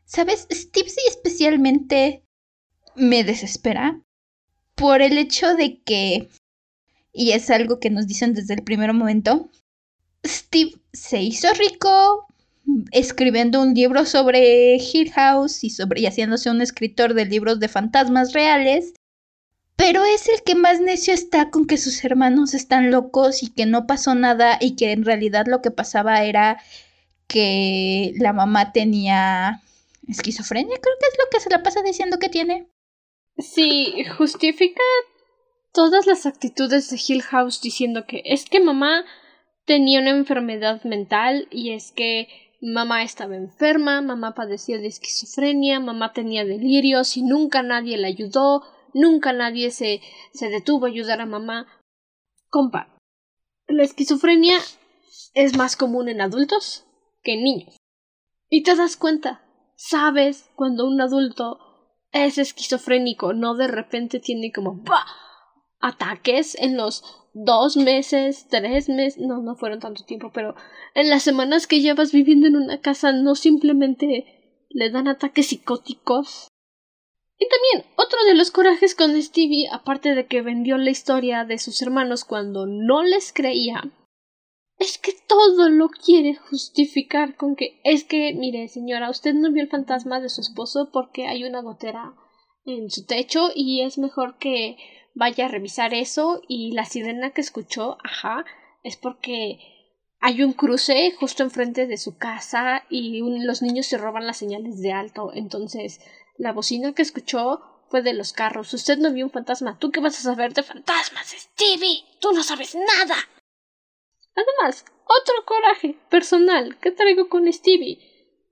[0.05, 0.47] ¿Sabes?
[0.51, 2.23] Steve sí especialmente
[2.95, 4.01] me desespera
[4.75, 6.29] por el hecho de que,
[7.13, 9.49] y es algo que nos dicen desde el primer momento,
[10.25, 12.27] Steve se hizo rico
[12.91, 17.67] escribiendo un libro sobre Hill House y, sobre, y haciéndose un escritor de libros de
[17.67, 18.93] fantasmas reales,
[19.75, 23.65] pero es el que más necio está con que sus hermanos están locos y que
[23.65, 26.61] no pasó nada y que en realidad lo que pasaba era
[27.27, 29.61] que la mamá tenía
[30.07, 32.67] esquizofrenia, creo que es lo que se la pasa diciendo que tiene.
[33.37, 34.83] Sí, justifica
[35.73, 39.03] todas las actitudes de Hill House diciendo que es que mamá
[39.65, 42.29] tenía una enfermedad mental y es que
[42.61, 48.63] mamá estaba enferma, mamá padecía de esquizofrenia, mamá tenía delirios y nunca nadie la ayudó,
[48.93, 50.01] nunca nadie se,
[50.33, 51.67] se detuvo a ayudar a mamá.
[52.49, 52.97] Compa,
[53.67, 54.59] la esquizofrenia
[55.33, 56.85] es más común en adultos
[57.21, 57.75] que en niños.
[58.49, 59.43] Y te das cuenta,
[59.75, 61.59] sabes cuando un adulto
[62.15, 64.81] es esquizofrénico, no de repente tiene como
[65.81, 70.55] ataques en los dos meses, tres meses, no, no fueron tanto tiempo, pero
[70.93, 76.47] en las semanas que llevas viviendo en una casa no simplemente le dan ataques psicóticos.
[77.37, 81.57] Y también otro de los corajes con Stevie, aparte de que vendió la historia de
[81.57, 83.83] sus hermanos cuando no les creía,
[84.77, 89.63] es que todo lo quiere justificar con que es que, mire, señora, usted no vio
[89.63, 92.13] el fantasma de su esposo porque hay una gotera
[92.65, 94.77] en su techo y es mejor que
[95.13, 98.43] vaya a revisar eso y la sirena que escuchó, ajá,
[98.83, 99.59] es porque
[100.19, 104.81] hay un cruce justo enfrente de su casa y los niños se roban las señales
[104.81, 106.01] de alto, entonces
[106.37, 108.73] la bocina que escuchó fue de los carros.
[108.73, 109.77] Usted no vio un fantasma.
[109.77, 112.03] ¿Tú qué vas a saber de fantasmas, Stevie?
[112.19, 113.15] Tú no sabes nada.
[114.35, 117.99] Además, otro coraje personal que traigo con Stevie.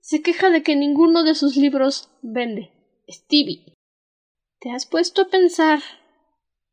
[0.00, 2.70] Se queja de que ninguno de sus libros vende.
[3.08, 3.74] Stevie,
[4.60, 5.80] ¿te has puesto a pensar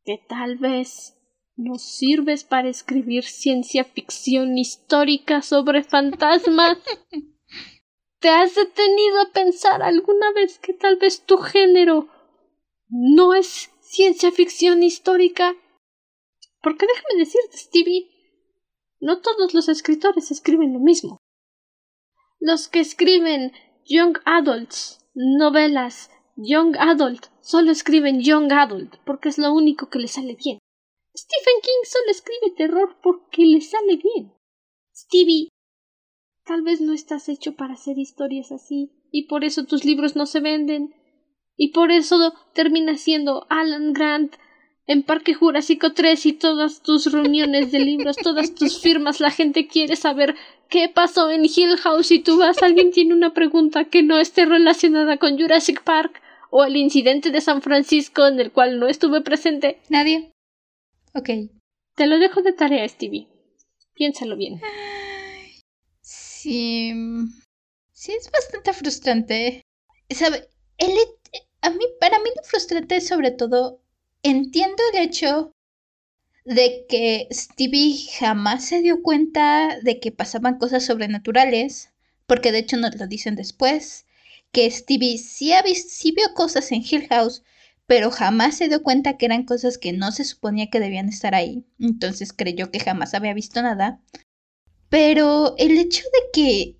[0.03, 1.17] que tal vez
[1.55, 6.77] no sirves para escribir ciencia ficción histórica sobre fantasmas?
[8.19, 12.07] ¿Te has detenido a pensar alguna vez que tal vez tu género
[12.87, 15.55] no es ciencia ficción histórica?
[16.61, 18.20] Porque déjame decirte, Stevie,
[19.01, 21.17] no todos los escritores escriben lo mismo.
[22.39, 23.51] Los que escriben
[23.85, 30.11] young adults, novelas, young adult, solo escriben young adult porque es lo único que les
[30.11, 30.59] sale bien.
[31.17, 34.33] Stephen King solo escribe terror porque le sale bien.
[34.95, 35.49] Stevie,
[36.45, 40.25] Tal vez no estás hecho para hacer historias así, y por eso tus libros no
[40.25, 40.93] se venden,
[41.55, 44.35] y por eso terminas siendo Alan Grant
[44.91, 49.67] en Parque Jurásico 3 y todas tus reuniones de libros, todas tus firmas, la gente
[49.67, 50.35] quiere saber
[50.67, 54.45] qué pasó en Hill House y tú vas, alguien tiene una pregunta que no esté
[54.45, 59.21] relacionada con Jurassic Park o el incidente de San Francisco en el cual no estuve
[59.21, 59.79] presente.
[59.87, 60.33] Nadie.
[61.13, 61.29] Ok.
[61.95, 63.29] Te lo dejo de tarea, Stevie.
[63.93, 64.59] Piénsalo bien.
[66.01, 66.93] Sí.
[67.93, 69.61] Sí, es bastante frustrante.
[70.09, 70.49] ¿Sabe?
[70.77, 70.91] El,
[71.61, 73.80] a mí, para mí lo frustrante es sobre todo,
[74.23, 75.53] entiendo el hecho
[76.45, 81.91] de que Stevie jamás se dio cuenta de que pasaban cosas sobrenaturales,
[82.25, 84.05] porque de hecho nos lo dicen después,
[84.51, 85.53] que Stevie sí,
[86.15, 87.43] vio cosas en Hill House,
[87.85, 91.35] pero jamás se dio cuenta que eran cosas que no se suponía que debían estar
[91.35, 94.01] ahí, entonces creyó que jamás había visto nada,
[94.89, 96.77] pero el hecho de que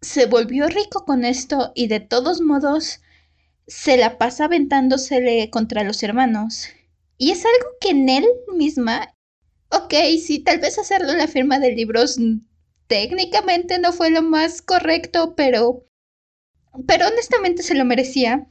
[0.00, 3.00] se volvió rico con esto y de todos modos
[3.66, 6.68] se la pasa aventándosele contra los hermanos.
[7.16, 9.14] Y es algo que en él misma,
[9.70, 12.18] ok, sí, tal vez hacerlo en la firma de libros
[12.86, 15.86] técnicamente no fue lo más correcto, pero...
[16.86, 18.48] Pero honestamente se lo merecía.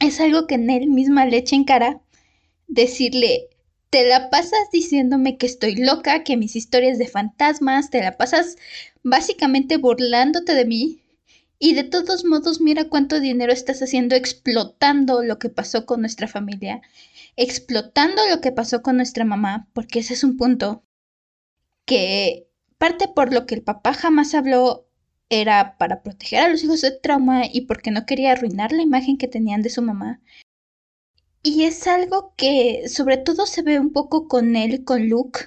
[0.00, 2.00] Es algo que en él misma le echa en cara
[2.66, 3.48] decirle,
[3.90, 8.56] te la pasas diciéndome que estoy loca, que mis historias de fantasmas, te la pasas
[9.04, 11.03] básicamente burlándote de mí.
[11.66, 16.28] Y de todos modos, mira cuánto dinero estás haciendo explotando lo que pasó con nuestra
[16.28, 16.82] familia,
[17.36, 20.84] explotando lo que pasó con nuestra mamá, porque ese es un punto
[21.86, 24.86] que parte por lo que el papá jamás habló
[25.30, 29.16] era para proteger a los hijos de trauma y porque no quería arruinar la imagen
[29.16, 30.20] que tenían de su mamá.
[31.42, 35.40] Y es algo que sobre todo se ve un poco con él, con Luke,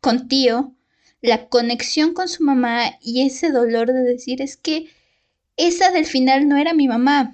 [0.00, 0.76] con Tío,
[1.22, 4.88] la conexión con su mamá y ese dolor de decir es que
[5.66, 7.32] esa del final no era mi mamá.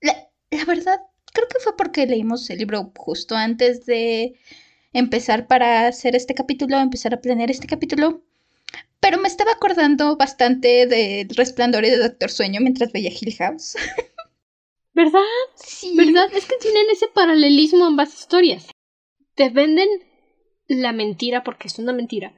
[0.00, 1.00] La, la verdad,
[1.32, 4.38] creo que fue porque leímos el libro justo antes de
[4.92, 8.22] empezar para hacer este capítulo, empezar a planear este capítulo.
[9.00, 13.76] Pero me estaba acordando bastante del resplandor y de Doctor Sueño mientras veía Hill House.
[14.92, 15.20] ¿Verdad?
[15.54, 15.94] Sí.
[15.96, 16.28] ¿Verdad?
[16.34, 18.70] Es que tienen ese paralelismo ambas historias.
[19.36, 19.88] Te venden
[20.66, 22.32] la mentira, porque es una mentira,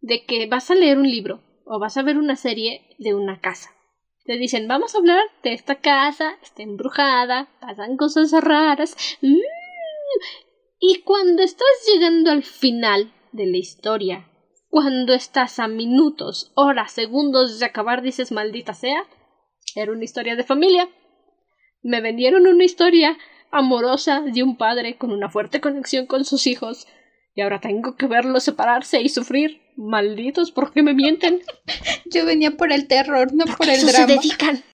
[0.00, 3.40] de que vas a leer un libro o vas a ver una serie de una
[3.40, 3.70] casa.
[4.24, 8.96] Te dicen, vamos a hablar de esta casa, está embrujada, pasan cosas raras.
[9.20, 9.36] Mm.
[10.80, 14.28] Y cuando estás llegando al final de la historia,
[14.70, 19.04] cuando estás a minutos, horas, segundos de acabar, dices, maldita sea,
[19.74, 20.88] era una historia de familia,
[21.82, 23.18] me vendieron una historia
[23.50, 26.86] amorosa de un padre con una fuerte conexión con sus hijos
[27.34, 29.63] y ahora tengo que verlos separarse y sufrir.
[29.76, 31.42] Malditos, ¿por qué me mienten?
[32.10, 34.06] Yo venía por el terror, no por, el eso drama.
[34.06, 34.64] se dedican.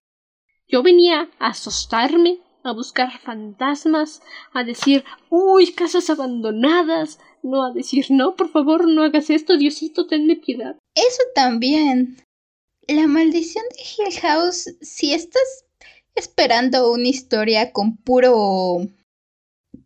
[0.67, 4.21] Yo venía a asustarme, a buscar fantasmas,
[4.53, 10.07] a decir, uy, casas abandonadas, no a decir, no, por favor, no hagas esto, Diosito,
[10.07, 10.77] tenme piedad.
[10.95, 12.17] Eso también.
[12.87, 15.65] La maldición de Hill House, si estás
[16.15, 18.87] esperando una historia con puro.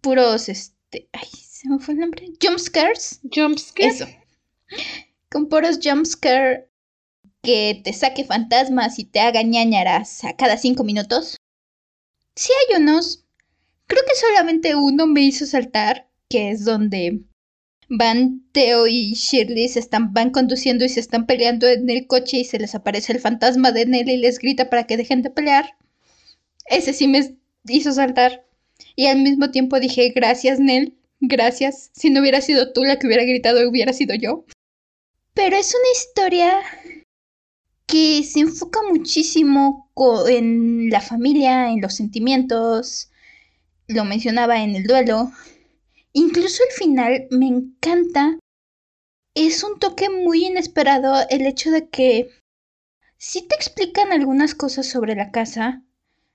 [0.02, 0.50] puros.
[0.50, 1.10] este.
[1.14, 2.34] Ay, se me fue el nombre.
[2.42, 3.22] Jumpscares.
[3.34, 4.02] Jumpscares.
[4.02, 4.08] Eso.
[5.30, 6.66] Con puros jumpscares
[7.46, 11.38] que te saque fantasmas y te haga ñañaras a cada cinco minutos.
[12.36, 13.24] Sí hay unos.
[13.88, 17.22] Creo que solamente uno me hizo saltar, que es donde
[17.88, 22.38] van Theo y Shirley se están van conduciendo y se están peleando en el coche
[22.38, 25.30] y se les aparece el fantasma de Nelly y les grita para que dejen de
[25.30, 25.78] pelear.
[26.66, 27.38] Ese sí me
[27.68, 28.44] hizo saltar.
[28.96, 31.92] Y al mismo tiempo dije, gracias, Nell, gracias.
[31.94, 34.46] Si no hubiera sido tú la que hubiera gritado, hubiera sido yo.
[35.36, 36.62] Pero es una historia
[37.86, 39.92] que se enfoca muchísimo
[40.28, 43.12] en la familia, en los sentimientos,
[43.88, 45.32] lo mencionaba en el duelo.
[46.14, 48.40] Incluso el final me encanta.
[49.36, 52.30] Es un toque muy inesperado el hecho de que
[53.18, 55.84] sí te explican algunas cosas sobre la casa,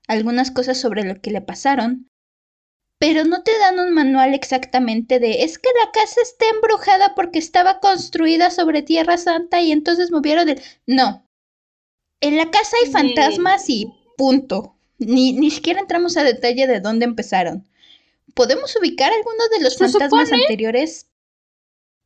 [0.07, 2.10] algunas cosas sobre lo que le pasaron,
[3.01, 7.39] pero no te dan un manual exactamente de es que la casa está embrujada porque
[7.39, 10.61] estaba construida sobre Tierra Santa y entonces movieron el...
[10.85, 11.27] No.
[12.19, 14.75] En la casa hay fantasmas y punto.
[14.99, 17.67] Ni, ni siquiera entramos a detalle de dónde empezaron.
[18.35, 21.07] Podemos ubicar algunos de los fantasmas anteriores,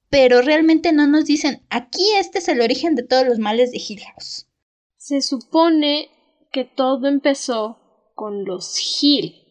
[0.10, 3.82] pero realmente no nos dicen aquí este es el origen de todos los males de
[3.86, 4.48] Hill House.
[4.96, 6.10] Se supone
[6.54, 7.80] que todo empezó
[8.16, 9.45] con los Hill,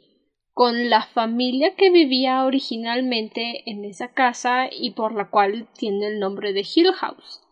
[0.54, 6.20] con la familia que vivía originalmente en esa casa y por la cual tiene el
[6.20, 7.42] nombre de Hill House.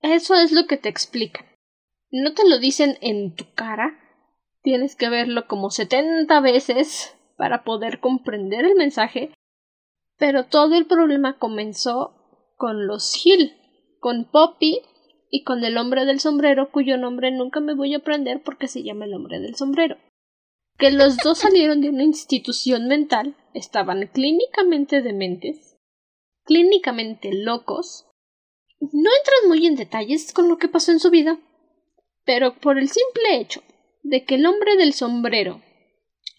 [0.00, 1.46] Eso es lo que te explican.
[2.10, 3.98] No te lo dicen en tu cara,
[4.62, 9.34] tienes que verlo como setenta veces para poder comprender el mensaje,
[10.16, 12.14] pero todo el problema comenzó
[12.56, 13.52] con los Hill,
[14.00, 14.80] con Poppy
[15.30, 18.82] y con el hombre del sombrero cuyo nombre nunca me voy a aprender porque se
[18.82, 19.98] llama el hombre del sombrero.
[20.78, 25.76] Que los dos salieron de una institución mental, estaban clínicamente dementes,
[26.44, 28.06] clínicamente locos.
[28.80, 31.38] No entran muy en detalles con lo que pasó en su vida,
[32.24, 33.62] pero por el simple hecho
[34.02, 35.62] de que el hombre del sombrero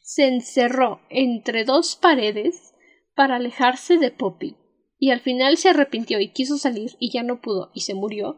[0.04, 2.74] se encerró entre dos paredes
[3.16, 4.56] para alejarse de Poppy,
[5.00, 8.38] y al final se arrepintió y quiso salir y ya no pudo y se murió,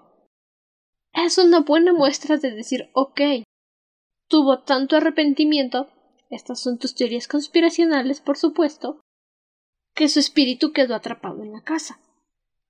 [1.13, 3.21] es una buena muestra de decir ok,
[4.29, 5.89] tuvo tanto arrepentimiento,
[6.29, 9.01] estas son tus teorías conspiracionales, por supuesto,
[9.95, 11.99] que su espíritu quedó atrapado en la casa.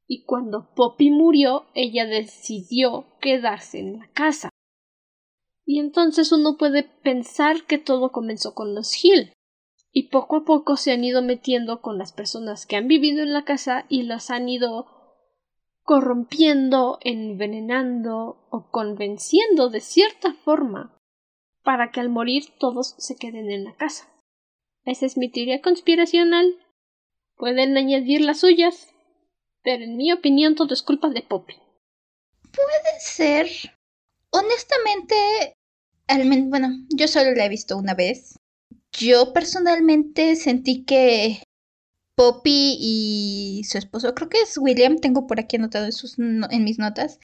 [0.07, 4.49] Y cuando Poppy murió, ella decidió quedarse en la casa.
[5.65, 9.33] Y entonces uno puede pensar que todo comenzó con los Hill.
[9.91, 13.33] Y poco a poco se han ido metiendo con las personas que han vivido en
[13.33, 14.87] la casa y las han ido
[15.83, 20.98] corrompiendo, envenenando o convenciendo de cierta forma
[21.63, 24.07] para que al morir todos se queden en la casa.
[24.85, 26.55] Esa es mi teoría conspiracional.
[27.35, 28.93] Pueden añadir las suyas,
[29.63, 31.55] pero en mi opinión todo es culpa de Poppy.
[32.41, 33.47] Puede ser.
[34.31, 35.55] Honestamente,
[36.47, 38.37] bueno, yo solo la he visto una vez.
[38.91, 41.43] Yo personalmente sentí que
[42.15, 45.87] Poppy y su esposo, creo que es William, tengo por aquí anotado
[46.17, 47.19] en, mis notas.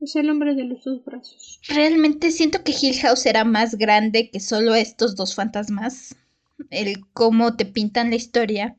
[0.00, 1.60] Es el hombre de los dos brazos.
[1.68, 6.14] Realmente siento que Hill House era más grande que solo estos dos fantasmas.
[6.70, 8.78] El cómo te pintan la historia.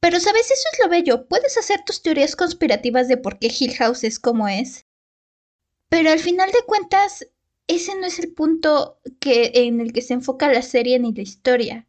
[0.00, 1.28] Pero sabes, eso es lo bello.
[1.28, 4.86] Puedes hacer tus teorías conspirativas de por qué Hill House es como es.
[5.88, 7.26] Pero al final de cuentas,
[7.66, 11.22] ese no es el punto que, en el que se enfoca la serie ni la
[11.22, 11.88] historia.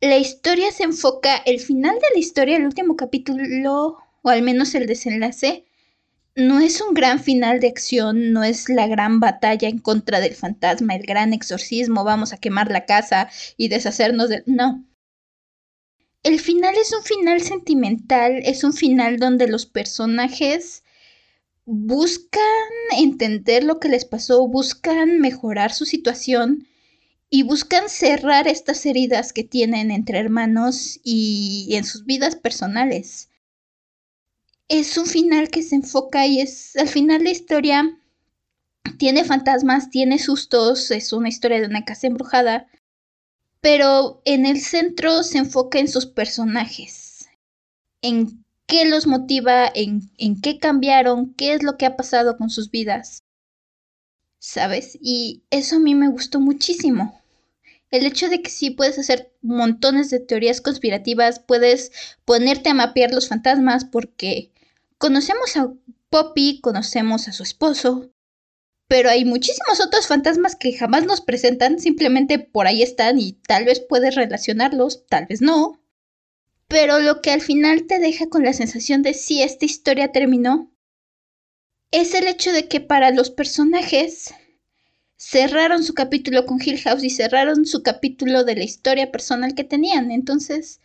[0.00, 4.74] La historia se enfoca, el final de la historia, el último capítulo, o al menos
[4.74, 5.65] el desenlace,
[6.36, 10.34] no es un gran final de acción, no es la gran batalla en contra del
[10.34, 14.42] fantasma, el gran exorcismo, vamos a quemar la casa y deshacernos de...
[14.46, 14.84] No.
[16.22, 20.84] El final es un final sentimental, es un final donde los personajes
[21.64, 22.42] buscan
[22.98, 26.68] entender lo que les pasó, buscan mejorar su situación
[27.30, 33.30] y buscan cerrar estas heridas que tienen entre hermanos y en sus vidas personales.
[34.68, 37.98] Es un final que se enfoca y es al final la historia
[38.98, 42.66] tiene fantasmas, tiene sustos, es una historia de una casa embrujada,
[43.60, 47.28] pero en el centro se enfoca en sus personajes,
[48.02, 52.50] en qué los motiva, en, en qué cambiaron, qué es lo que ha pasado con
[52.50, 53.22] sus vidas.
[54.38, 54.98] ¿Sabes?
[55.00, 57.20] Y eso a mí me gustó muchísimo.
[57.90, 61.92] El hecho de que sí puedes hacer montones de teorías conspirativas, puedes
[62.24, 64.50] ponerte a mapear los fantasmas porque
[64.98, 65.72] conocemos a
[66.10, 68.10] Poppy, conocemos a su esposo,
[68.88, 73.64] pero hay muchísimos otros fantasmas que jamás nos presentan, simplemente por ahí están y tal
[73.64, 75.80] vez puedes relacionarlos, tal vez no.
[76.68, 80.72] Pero lo que al final te deja con la sensación de si esta historia terminó
[81.90, 84.34] es el hecho de que para los personajes
[85.16, 89.64] cerraron su capítulo con Hill House y cerraron su capítulo de la historia personal que
[89.64, 90.10] tenían.
[90.10, 90.80] Entonces,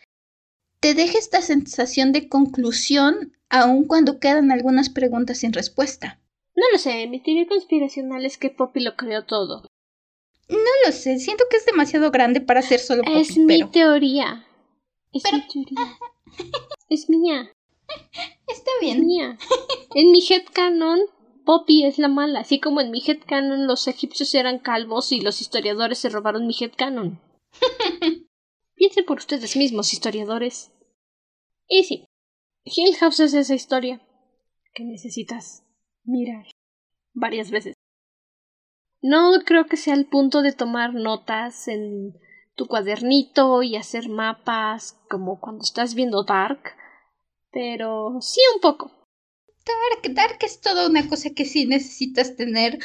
[0.82, 6.20] te deja esta sensación de conclusión aun cuando quedan algunas preguntas sin respuesta.
[6.56, 9.64] No lo sé, mi teoría conspiracional es que Poppy lo creó todo.
[10.50, 13.20] No lo sé, siento que es demasiado grande para ser solo Poppy.
[13.20, 14.46] Es mi teoría.
[15.14, 15.98] Es mi teoría.
[16.90, 17.52] es mía.
[18.48, 19.06] Está bien.
[19.06, 19.38] mía.
[19.94, 21.00] En mi headcanon,
[21.46, 22.40] Poppy es la mala.
[22.40, 26.56] Así como en mi headcanon los egipcios eran calvos y los historiadores se robaron mi
[26.60, 27.22] headcanon.
[28.82, 30.72] Piensen por ustedes mismos, historiadores.
[31.68, 32.06] Y sí,
[32.64, 34.02] Hill House es esa historia
[34.74, 35.64] que necesitas
[36.04, 36.48] mirar
[37.14, 37.76] varias veces.
[39.00, 42.18] No creo que sea el punto de tomar notas en
[42.56, 46.76] tu cuadernito y hacer mapas como cuando estás viendo Dark,
[47.52, 48.90] pero sí un poco.
[49.64, 52.80] Dark, Dark es toda una cosa que sí necesitas tener.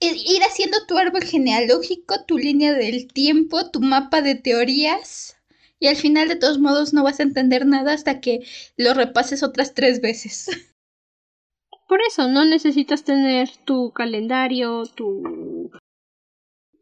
[0.00, 5.36] Ir haciendo tu árbol genealógico, tu línea del tiempo, tu mapa de teorías.
[5.78, 8.40] Y al final, de todos modos, no vas a entender nada hasta que
[8.76, 10.48] lo repases otras tres veces.
[11.88, 15.70] Por eso, no necesitas tener tu calendario, tu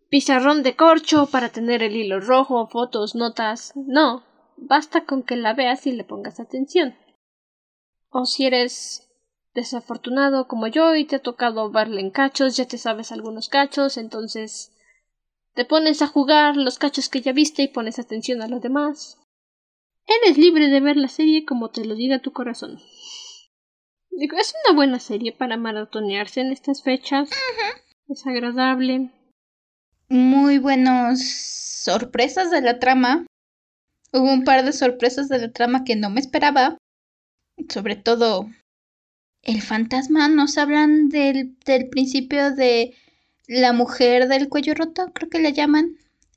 [0.09, 3.73] pizarrón de corcho para tener el hilo rojo, fotos, notas.
[3.75, 4.23] No,
[4.57, 6.97] basta con que la veas y le pongas atención.
[8.11, 9.08] O si eres
[9.59, 13.97] desafortunado como yo y te ha tocado verle en cachos, ya te sabes algunos cachos,
[13.97, 14.73] entonces
[15.55, 19.19] te pones a jugar los cachos que ya viste y pones atención a los demás.
[20.07, 22.81] Eres libre de ver la serie como te lo diga tu corazón.
[24.11, 27.31] Digo, es una buena serie para maratonearse en estas fechas.
[28.09, 29.11] Es agradable
[30.09, 33.27] muy buenas sorpresas de la trama.
[34.13, 36.79] Hubo un par de sorpresas de la trama que no me esperaba.
[37.69, 38.49] Sobre todo
[39.49, 40.29] el fantasma.
[40.29, 42.95] Nos hablan del, del principio de
[43.47, 45.97] la mujer del cuello roto, creo que le llaman.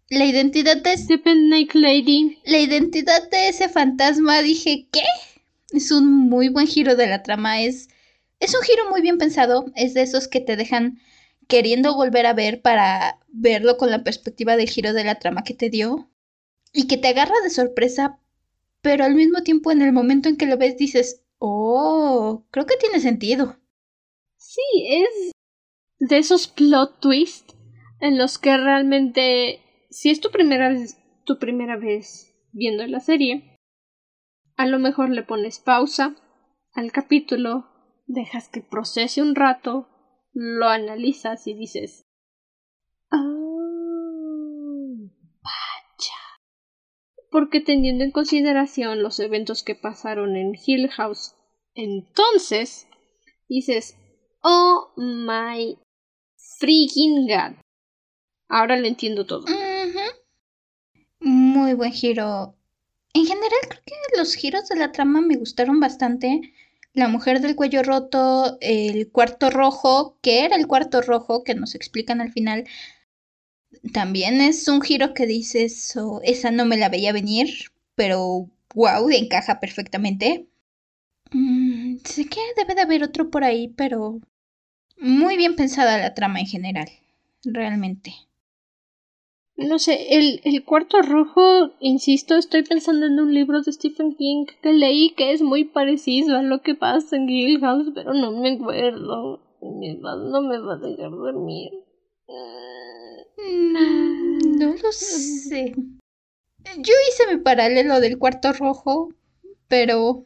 [0.10, 1.22] La identidad de ese
[1.74, 2.40] Lady.
[2.46, 5.04] La identidad de ese fantasma, dije, ¿qué?
[5.72, 7.62] Es un muy buen giro de la trama.
[7.62, 7.90] Es,
[8.40, 9.66] es un giro muy bien pensado.
[9.76, 11.00] Es de esos que te dejan
[11.48, 15.54] queriendo volver a ver para verlo con la perspectiva del giro de la trama que
[15.54, 16.10] te dio
[16.74, 18.20] y que te agarra de sorpresa,
[18.82, 22.78] pero al mismo tiempo en el momento en que lo ves dices, oh, creo que
[22.78, 23.58] tiene sentido.
[24.38, 25.32] Sí, es
[26.00, 27.56] de esos plot twists
[28.00, 33.58] en los que realmente, si es tu primera vez, tu primera vez viendo la serie,
[34.56, 36.16] a lo mejor le pones pausa
[36.74, 37.66] al capítulo,
[38.06, 39.90] dejas que procese un rato,
[40.34, 42.06] lo analizas y dices,
[43.10, 43.18] ah,
[45.42, 46.22] vaya.
[47.32, 51.34] Porque teniendo en consideración los eventos que pasaron en Hill House,
[51.74, 52.88] entonces
[53.48, 53.96] dices,
[54.42, 55.78] oh my
[56.60, 57.56] freaking god.
[58.50, 59.46] Ahora lo entiendo todo.
[61.22, 62.56] Muy buen giro.
[63.14, 66.42] En general creo que los giros de la trama me gustaron bastante.
[66.94, 71.76] La mujer del cuello roto, el cuarto rojo, que era el cuarto rojo, que nos
[71.76, 72.66] explican al final,
[73.94, 77.50] también es un giro que dices, oh, esa no me la veía venir,
[77.96, 80.48] pero wow, encaja perfectamente.
[81.32, 84.20] Mm, sé que debe de haber otro por ahí, pero
[84.98, 86.90] muy bien pensada la trama en general,
[87.44, 88.14] realmente.
[89.56, 94.46] No sé, el, el cuarto rojo, insisto, estoy pensando en un libro de Stephen King
[94.62, 97.62] que leí que es muy parecido a lo que pasa en Hill
[97.94, 99.40] pero no me acuerdo.
[99.62, 101.81] No me va a dejar dormir.
[103.38, 105.74] Mm, no lo sé.
[106.78, 109.10] Yo hice mi paralelo del cuarto rojo,
[109.68, 110.26] pero.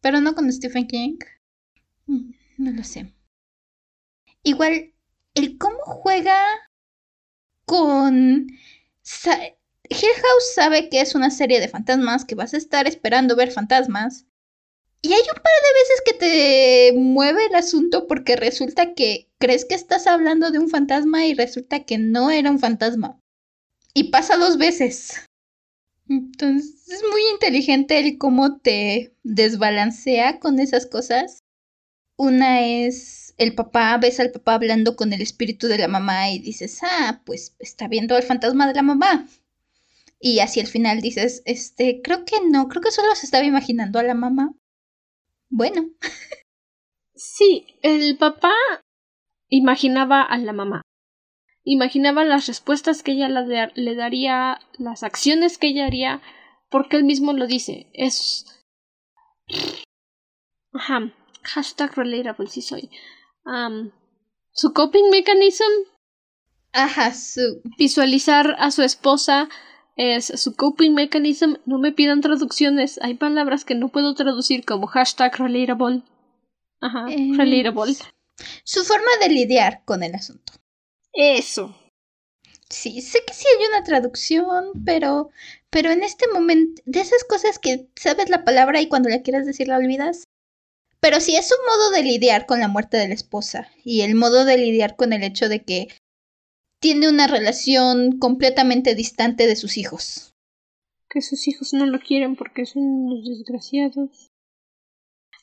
[0.00, 1.18] pero no con Stephen King.
[2.06, 3.12] Mm, no lo sé.
[4.42, 4.92] Igual,
[5.34, 6.38] el cómo juega
[7.64, 8.46] con
[9.88, 13.50] Hill House sabe que es una serie de fantasmas, que vas a estar esperando ver
[13.50, 14.26] fantasmas.
[15.06, 19.64] Y hay un par de veces que te mueve el asunto porque resulta que crees
[19.64, 23.20] que estás hablando de un fantasma y resulta que no era un fantasma.
[23.94, 25.24] Y pasa dos veces.
[26.08, 31.44] Entonces es muy inteligente el cómo te desbalancea con esas cosas.
[32.16, 36.40] Una es el papá, ves al papá hablando con el espíritu de la mamá y
[36.40, 39.28] dices, ah, pues está viendo al fantasma de la mamá.
[40.18, 44.00] Y así al final dices, este, creo que no, creo que solo se estaba imaginando
[44.00, 44.52] a la mamá.
[45.48, 45.90] Bueno.
[47.14, 48.52] Sí, el papá
[49.48, 50.82] imaginaba a la mamá.
[51.64, 56.22] Imaginaba las respuestas que ella le daría, las acciones que ella haría,
[56.70, 57.90] porque él mismo lo dice.
[57.92, 58.64] Es.
[60.72, 61.12] Ajá.
[61.42, 62.90] Hashtag relatable, sí soy
[64.52, 65.64] su coping mechanism.
[66.72, 67.62] Ajá, su.
[67.78, 69.48] Visualizar a su esposa
[69.96, 71.54] es su coping mechanism.
[71.64, 73.00] No me pidan traducciones.
[73.02, 76.02] Hay palabras que no puedo traducir como hashtag relatable.
[76.80, 77.96] Ajá, relatable.
[78.64, 80.52] Su forma de lidiar con el asunto.
[81.12, 81.74] Eso.
[82.68, 85.30] Sí, sé que sí hay una traducción, pero,
[85.70, 89.46] pero en este momento, de esas cosas que sabes la palabra y cuando la quieras
[89.46, 90.24] decir la olvidas,
[91.00, 94.16] pero sí es un modo de lidiar con la muerte de la esposa y el
[94.16, 95.88] modo de lidiar con el hecho de que
[96.80, 100.32] tiene una relación completamente distante de sus hijos.
[101.08, 104.30] que sus hijos no lo quieren porque son unos desgraciados.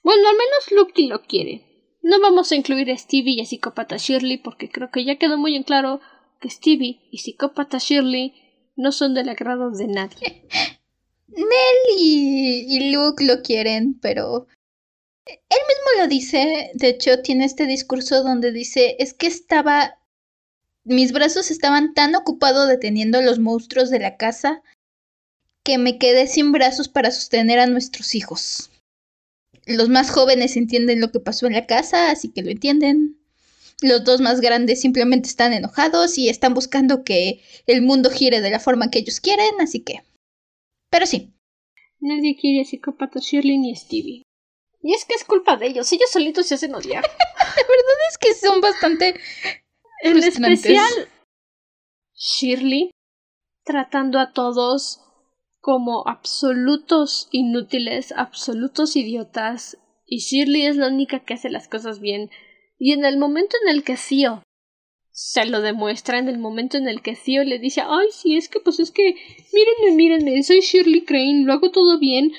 [0.03, 1.73] Bueno, al menos Lucky lo quiere.
[2.01, 5.37] No vamos a incluir a Stevie y a psicópata Shirley porque creo que ya quedó
[5.37, 6.01] muy en claro
[6.41, 8.33] que Stevie y psicópata Shirley
[8.75, 10.47] no son del agrado de nadie.
[11.27, 14.47] Nell y, Luke lo quieren, pero
[15.25, 16.71] él mismo lo dice.
[16.73, 19.97] De hecho, tiene este discurso donde dice, es que estaba...
[20.85, 24.61] Mis brazos estaban tan ocupados deteniendo a los monstruos de la casa
[25.63, 28.69] que me quedé sin brazos para sostener a nuestros hijos.
[29.65, 33.17] Los más jóvenes entienden lo que pasó en la casa, así que lo entienden.
[33.81, 38.49] Los dos más grandes simplemente están enojados y están buscando que el mundo gire de
[38.49, 40.03] la forma que ellos quieren, así que...
[40.89, 41.33] Pero sí.
[41.99, 44.23] Nadie quiere a psicópata Shirley ni Stevie.
[44.81, 47.03] Y es que es culpa de ellos, ellos solitos se hacen odiar.
[47.39, 49.15] la verdad es que son bastante...
[50.03, 50.91] En especial
[52.13, 52.91] Shirley
[53.63, 54.99] tratando a todos
[55.61, 62.29] como absolutos inútiles, absolutos idiotas, y Shirley es la única que hace las cosas bien.
[62.77, 64.43] Y en el momento en el que Theo
[65.11, 68.49] se lo demuestra, en el momento en el que Theo le dice, ay, sí, es
[68.49, 69.15] que pues es que,
[69.53, 72.33] mírenme, mírenme, soy Shirley Crane, lo hago todo bien,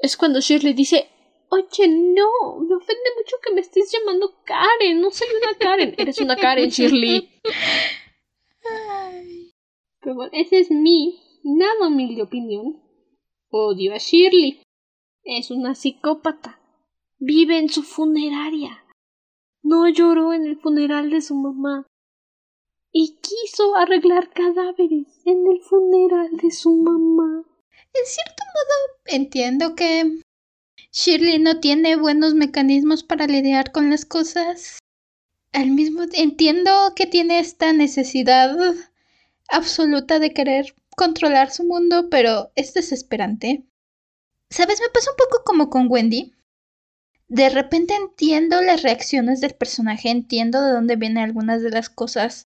[0.00, 1.08] es cuando Shirley dice,
[1.48, 6.20] oye, no, me ofende mucho que me estés llamando Karen, no soy una Karen, eres
[6.20, 7.28] una Karen, Shirley.
[10.00, 12.82] Pero bueno, ese es mi nada humilde opinión,
[13.50, 14.62] odio a Shirley.
[15.22, 16.60] Es una psicópata.
[17.18, 18.84] Vive en su funeraria.
[19.62, 21.86] No lloró en el funeral de su mamá.
[22.92, 27.42] Y quiso arreglar cadáveres en el funeral de su mamá.
[27.94, 30.20] En cierto modo, entiendo que
[30.96, 34.78] Shirley no tiene buenos mecanismos para lidiar con las cosas.
[35.52, 38.56] Al mismo entiendo que tiene esta necesidad
[39.48, 43.64] absoluta de querer controlar su mundo, pero es desesperante.
[44.50, 44.80] ¿Sabes?
[44.80, 46.32] Me pasa un poco como con Wendy.
[47.26, 52.46] De repente entiendo las reacciones del personaje, entiendo de dónde vienen algunas de las cosas.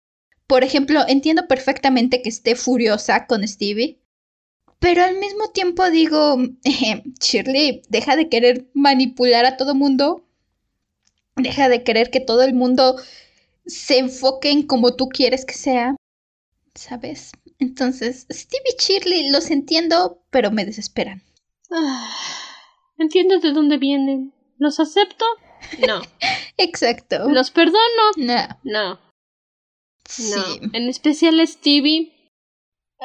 [0.48, 4.03] Por ejemplo, entiendo perfectamente que esté furiosa con Stevie.
[4.80, 6.38] Pero al mismo tiempo digo,
[7.22, 10.26] Shirley, deja de querer manipular a todo mundo.
[11.36, 12.98] Deja de querer que todo el mundo
[13.66, 15.96] se enfoque en como tú quieres que sea.
[16.76, 17.32] ¿Sabes?
[17.60, 21.24] Entonces, Stevie y Shirley los entiendo, pero me desesperan.
[21.72, 22.14] Ah,
[22.98, 24.34] entiendo de dónde vienen.
[24.58, 25.26] ¿Los acepto?
[25.88, 26.02] No.
[26.58, 27.30] Exacto.
[27.30, 27.78] ¿Los perdono?
[28.18, 28.60] No.
[28.64, 29.00] No.
[30.06, 30.60] Sí.
[30.74, 32.13] En especial Stevie.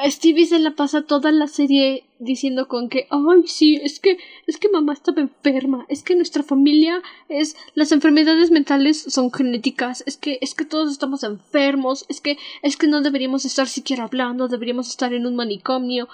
[0.05, 4.57] Stevie se la pasa toda la serie diciendo con que, ay, sí, es que, es
[4.57, 10.15] que mamá estaba enferma, es que nuestra familia es, las enfermedades mentales son genéticas, es
[10.15, 14.47] que, es que todos estamos enfermos, es que, es que no deberíamos estar siquiera hablando,
[14.47, 16.07] deberíamos estar en un manicomio.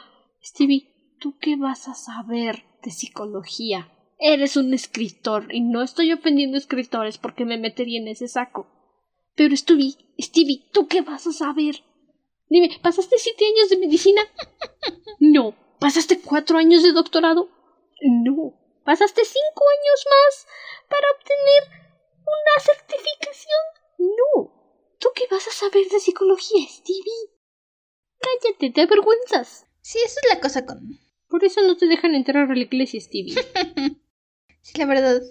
[0.43, 0.87] Stevie,
[1.19, 3.91] ¿tú qué vas a saber de psicología?
[4.17, 8.67] Eres un escritor, y no estoy ofendiendo escritores porque me metería en ese saco.
[9.35, 11.83] Pero Stevie, Stevie, ¿tú qué vas a saber?
[12.49, 14.21] Dime, ¿pasaste siete años de medicina?
[15.19, 15.55] No.
[15.79, 17.49] ¿Pasaste cuatro años de doctorado?
[18.01, 18.53] No.
[18.83, 20.47] ¿Pasaste cinco años más
[20.89, 21.85] para obtener
[22.21, 23.63] una certificación?
[23.97, 24.51] No.
[24.99, 27.31] ¿Tú qué vas a saber de psicología, Stevie?
[28.19, 29.65] Cállate, te avergüenzas.
[29.81, 30.99] Sí, esa es la cosa con...
[31.27, 33.35] Por eso no te dejan entrar a la iglesia, Stevie.
[34.61, 35.21] sí, la verdad.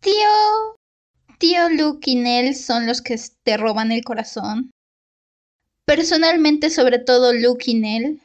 [0.00, 0.76] Tío...
[1.38, 4.70] Tío Luke y Nell son los que te roban el corazón.
[5.88, 8.20] Personalmente, sobre todo Luke y Nell,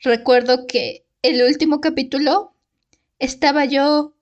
[0.00, 2.54] recuerdo que el último capítulo
[3.18, 4.14] estaba yo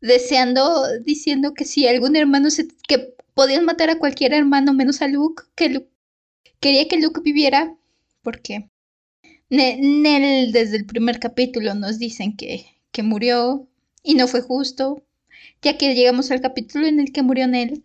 [0.00, 5.08] deseando, diciendo que si algún hermano se, que podían matar a cualquier hermano menos a
[5.08, 5.86] Luke, que
[6.60, 7.76] quería que Luke viviera,
[8.22, 8.70] porque
[9.50, 13.68] Nell desde el primer capítulo nos dicen que, que murió
[14.02, 15.02] y no fue justo,
[15.60, 17.84] ya que llegamos al capítulo en el que murió Nell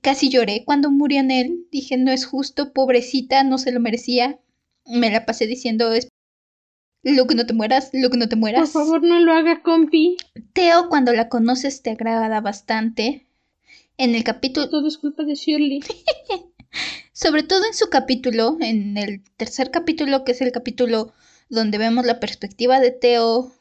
[0.00, 1.66] Casi lloré cuando murió en él.
[1.70, 4.38] Dije, no es justo, pobrecita, no se lo merecía.
[4.86, 6.08] Me la pasé diciendo, es...
[7.02, 8.70] Luke, no te mueras, Luke, no te mueras.
[8.70, 10.16] Por favor, no lo haga, compi.
[10.52, 13.26] Teo, cuando la conoces, te agrada bastante.
[13.96, 14.68] En el capítulo...
[14.68, 15.80] Todo es culpa de Shirley.
[17.12, 21.12] Sobre todo en su capítulo, en el tercer capítulo, que es el capítulo
[21.48, 23.52] donde vemos la perspectiva de Teo.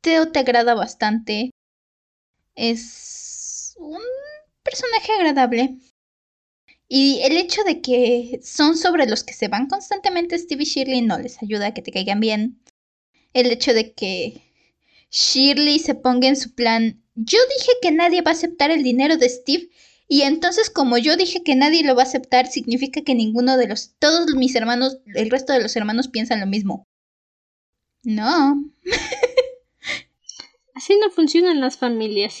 [0.00, 1.50] Teo te agrada bastante.
[2.54, 4.00] Es un
[4.62, 5.78] personaje agradable.
[6.88, 11.02] Y el hecho de que son sobre los que se van constantemente Steve y Shirley
[11.02, 12.62] no les ayuda a que te caigan bien.
[13.32, 14.42] El hecho de que
[15.10, 19.16] Shirley se ponga en su plan, yo dije que nadie va a aceptar el dinero
[19.16, 19.70] de Steve
[20.08, 23.68] y entonces como yo dije que nadie lo va a aceptar significa que ninguno de
[23.68, 26.86] los, todos mis hermanos, el resto de los hermanos piensan lo mismo.
[28.02, 28.62] No.
[30.74, 32.34] Así no funcionan las familias,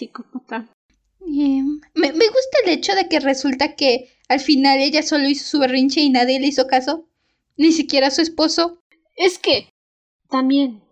[1.26, 5.58] Me, me gusta el hecho de que resulta que al final ella solo hizo su
[5.58, 7.06] berrinche y nadie le hizo caso.
[7.56, 8.82] Ni siquiera su esposo.
[9.16, 9.68] Es que,
[10.30, 10.82] también,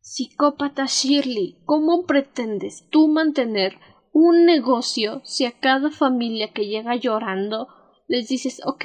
[0.00, 3.78] psicópata Shirley, ¿cómo pretendes tú mantener
[4.12, 7.68] un negocio si a cada familia que llega llorando
[8.06, 8.84] les dices, ok,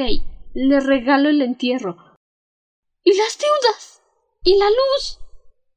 [0.54, 1.98] le regalo el entierro?
[3.04, 4.02] ¿Y las deudas?
[4.44, 5.20] ¿Y la luz?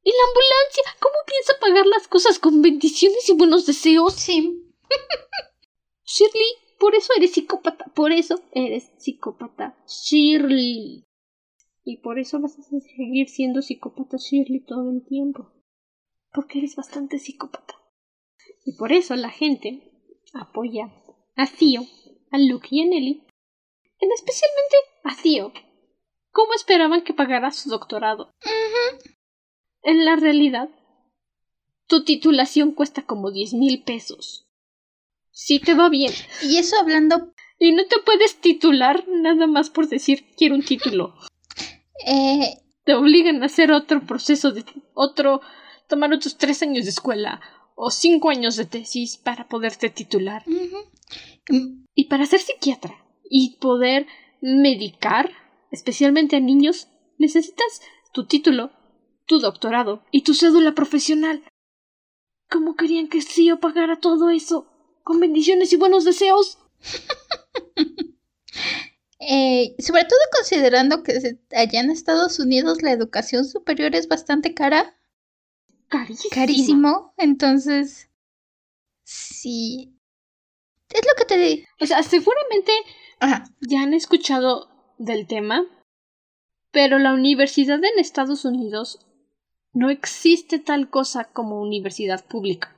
[0.01, 0.83] ¿Y la ambulancia?
[0.99, 4.15] ¿Cómo piensa pagar las cosas con bendiciones y buenos deseos?
[4.15, 4.62] Sí.
[6.05, 11.05] Shirley, por eso eres psicópata, por eso eres psicópata, Shirley.
[11.85, 15.51] Y por eso vas a seguir siendo psicópata Shirley todo el tiempo.
[16.31, 17.75] Porque eres bastante psicópata.
[18.65, 19.91] Y por eso la gente
[20.33, 20.93] apoya
[21.35, 21.81] a Theo,
[22.31, 23.23] a Luke y a Nelly.
[23.99, 25.51] En especialmente a Theo.
[26.31, 28.31] ¿Cómo esperaban que pagara su doctorado?
[29.83, 30.69] En la realidad,
[31.87, 34.47] tu titulación cuesta como diez mil pesos.
[35.33, 36.13] Si te va bien.
[36.43, 37.33] Y eso hablando.
[37.59, 41.15] Y no te puedes titular nada más por decir quiero un título.
[42.05, 44.63] Eh, te obligan a hacer otro proceso de
[44.93, 45.41] otro
[45.89, 47.41] tomar otros tres años de escuela
[47.75, 50.43] o cinco años de tesis para poderte titular
[51.95, 52.95] y para ser psiquiatra
[53.29, 54.07] y poder
[54.41, 55.31] medicar
[55.71, 57.81] especialmente a niños necesitas
[58.13, 58.71] tu título
[59.25, 61.43] tu doctorado y tu cédula profesional
[62.49, 64.67] ¿Cómo querían que yo pagara todo eso?
[65.03, 66.57] ¿Con bendiciones y buenos deseos?
[69.25, 74.97] Eh, sobre todo considerando que allá en Estados Unidos la educación superior es bastante cara.
[76.29, 77.13] Carísimo.
[77.17, 78.09] Entonces,
[79.05, 79.97] sí.
[80.89, 81.67] Es lo que te digo.
[81.79, 82.73] O sea, seguramente
[83.61, 85.65] ya han escuchado del tema,
[86.71, 88.99] pero la universidad en Estados Unidos
[89.71, 92.72] no existe tal cosa como universidad pública.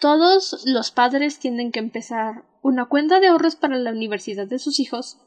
[0.00, 4.80] Todos los padres tienen que empezar una cuenta de ahorros para la universidad de sus
[4.80, 5.18] hijos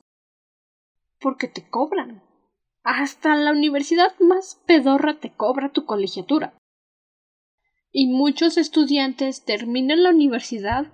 [1.19, 2.23] porque te cobran.
[2.83, 6.57] Hasta la universidad más pedorra te cobra tu colegiatura.
[7.91, 10.87] Y muchos estudiantes terminan la universidad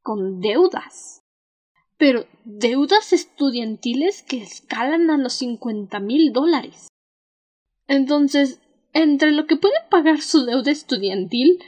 [0.00, 1.22] con deudas.
[1.98, 6.88] Pero deudas estudiantiles que escalan a los cincuenta mil dólares.
[7.88, 8.62] Entonces,
[8.94, 11.62] entre lo que puede pagar su deuda estudiantil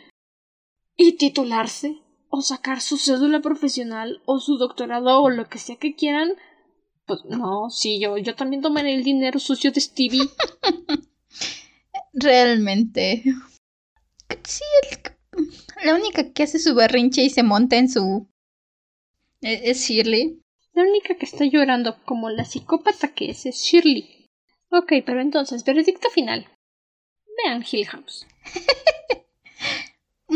[1.02, 5.94] y titularse, o sacar su cédula profesional, o su doctorado, o lo que sea que
[5.94, 6.34] quieran,
[7.06, 10.28] pues no, sí, yo, yo también tomaré el dinero sucio de Stevie.
[12.12, 13.22] Realmente.
[14.44, 14.62] Sí,
[15.82, 18.28] la única que hace su berrinche y se monta en su...
[19.40, 20.42] E, es Shirley.
[20.74, 24.28] La única que está llorando como la psicópata que es es Shirley.
[24.70, 26.46] Ok, pero entonces, veredicto final.
[27.42, 28.26] Vean Hill House.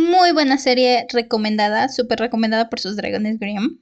[0.05, 3.79] Muy buena serie recomendada, súper recomendada por sus dragones Grimm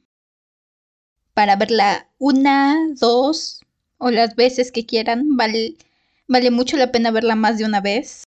[1.35, 3.61] para verla una, dos
[3.99, 5.37] o las veces que quieran.
[5.37, 5.77] Vale,
[6.29, 8.25] vale mucho la pena verla más de una vez.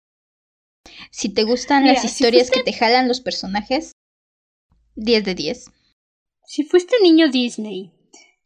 [1.10, 3.94] Si te gustan las historias que te jalan los personajes,
[4.96, 5.66] 10 de 10.
[6.46, 7.92] Si fuiste niño Disney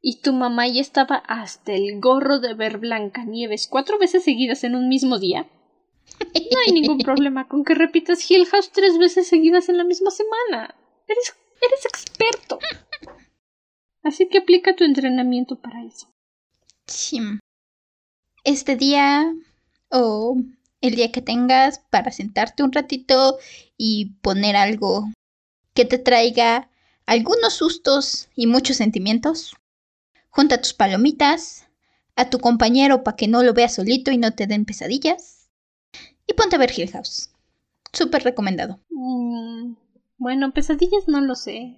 [0.02, 4.76] y tu mamá ya estaba hasta el gorro de ver Blancanieves cuatro veces seguidas en
[4.76, 5.50] un mismo día,
[6.20, 10.12] no hay ningún problema con que repitas Hill House tres veces seguidas en la misma
[10.12, 10.76] semana.
[11.08, 12.60] Eres, eres experto.
[14.04, 16.08] Así que aplica tu entrenamiento para eso.
[18.44, 19.34] Este día
[19.90, 20.38] o
[20.82, 23.38] el día que tengas para sentarte un ratito
[23.78, 25.10] y poner algo
[25.74, 26.70] que te traiga
[27.06, 29.56] algunos sustos y muchos sentimientos.
[30.30, 31.68] Junta tus palomitas,
[32.16, 35.39] a tu compañero para que no lo veas solito y no te den pesadillas.
[36.30, 37.32] Y ponte a ver Hill House.
[37.92, 38.80] Súper recomendado.
[38.92, 39.74] Mm,
[40.20, 41.76] bueno, pesadillas no lo sé.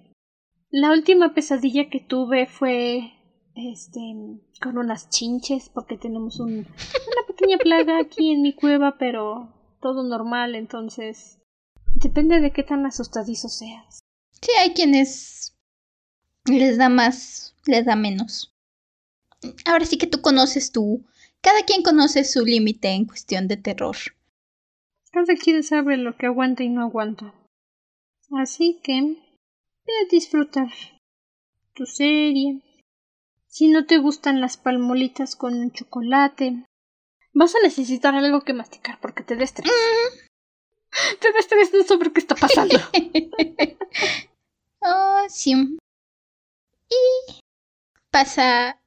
[0.70, 3.12] La última pesadilla que tuve fue
[3.54, 4.00] este
[4.62, 10.02] con unas chinches porque tenemos un, una pequeña plaga aquí en mi cueva, pero todo
[10.02, 11.38] normal, entonces
[11.94, 14.00] depende de qué tan asustadizo seas.
[14.32, 15.56] Sí, hay quienes
[16.44, 18.54] les da más, les da menos.
[19.64, 21.06] Ahora sí que tú conoces tú.
[21.40, 23.96] Cada quien conoce su límite en cuestión de terror.
[25.12, 27.34] Cada quien sabe lo que aguanta y no aguanta.
[28.30, 29.16] Así que
[29.84, 30.68] Ve a disfrutar
[31.74, 32.60] tu serie.
[33.48, 36.64] Si no te gustan las palmolitas con un chocolate,
[37.32, 39.72] vas a necesitar algo que masticar porque te da estrés.
[39.72, 41.18] Mm.
[41.20, 42.78] Te da estrés no sobre qué está pasando.
[44.80, 45.52] oh, sí.
[46.88, 47.42] Y
[48.10, 48.80] pasa,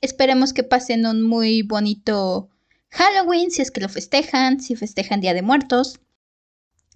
[0.00, 2.48] esperemos que pasen un muy bonito
[2.90, 6.00] Halloween, si es que lo festejan, si festejan Día de Muertos.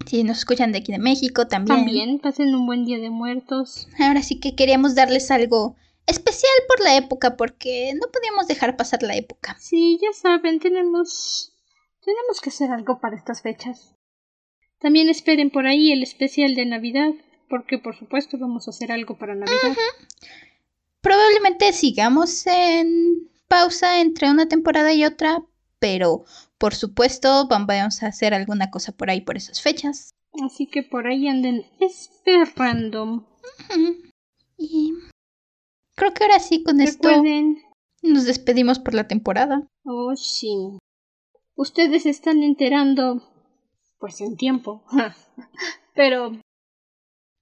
[0.06, 1.78] Si nos escuchan de aquí de México también.
[1.78, 3.88] También pasen un buen Día de Muertos.
[3.98, 5.76] Ahora sí que queríamos darles algo
[6.06, 9.56] especial por la época porque no podíamos dejar pasar la época.
[9.58, 11.54] Sí, ya saben, tenemos
[12.04, 13.94] tenemos que hacer algo para estas fechas.
[14.78, 17.12] También esperen por ahí el especial de Navidad,
[17.48, 19.74] porque por supuesto vamos a hacer algo para Navidad.
[21.00, 25.42] Probablemente sigamos en pausa entre una temporada y otra,
[25.84, 26.24] pero
[26.56, 30.14] por supuesto vamos a hacer alguna cosa por ahí por esas fechas.
[30.42, 33.28] Así que por ahí anden esperando.
[34.56, 34.94] Y
[35.94, 37.10] creo que ahora sí con esto
[38.02, 39.68] nos despedimos por la temporada.
[39.84, 40.78] Oh, sí.
[41.54, 43.22] Ustedes están enterando
[43.98, 44.84] pues en tiempo.
[45.94, 46.32] Pero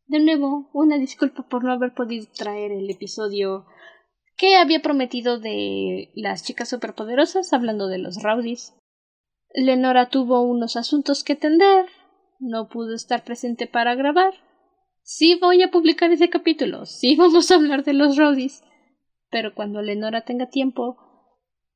[0.07, 3.66] de nuevo, una disculpa por no haber podido traer el episodio
[4.43, 8.74] que había prometido de las chicas superpoderosas, hablando de los rowdies.
[9.55, 11.86] Lenora tuvo unos asuntos que atender,
[12.40, 14.34] no pudo estar presente para grabar.
[15.05, 18.64] Sí voy a publicar ese capítulo, sí vamos a hablar de los rowdies,
[19.30, 20.97] pero cuando Lenora tenga tiempo.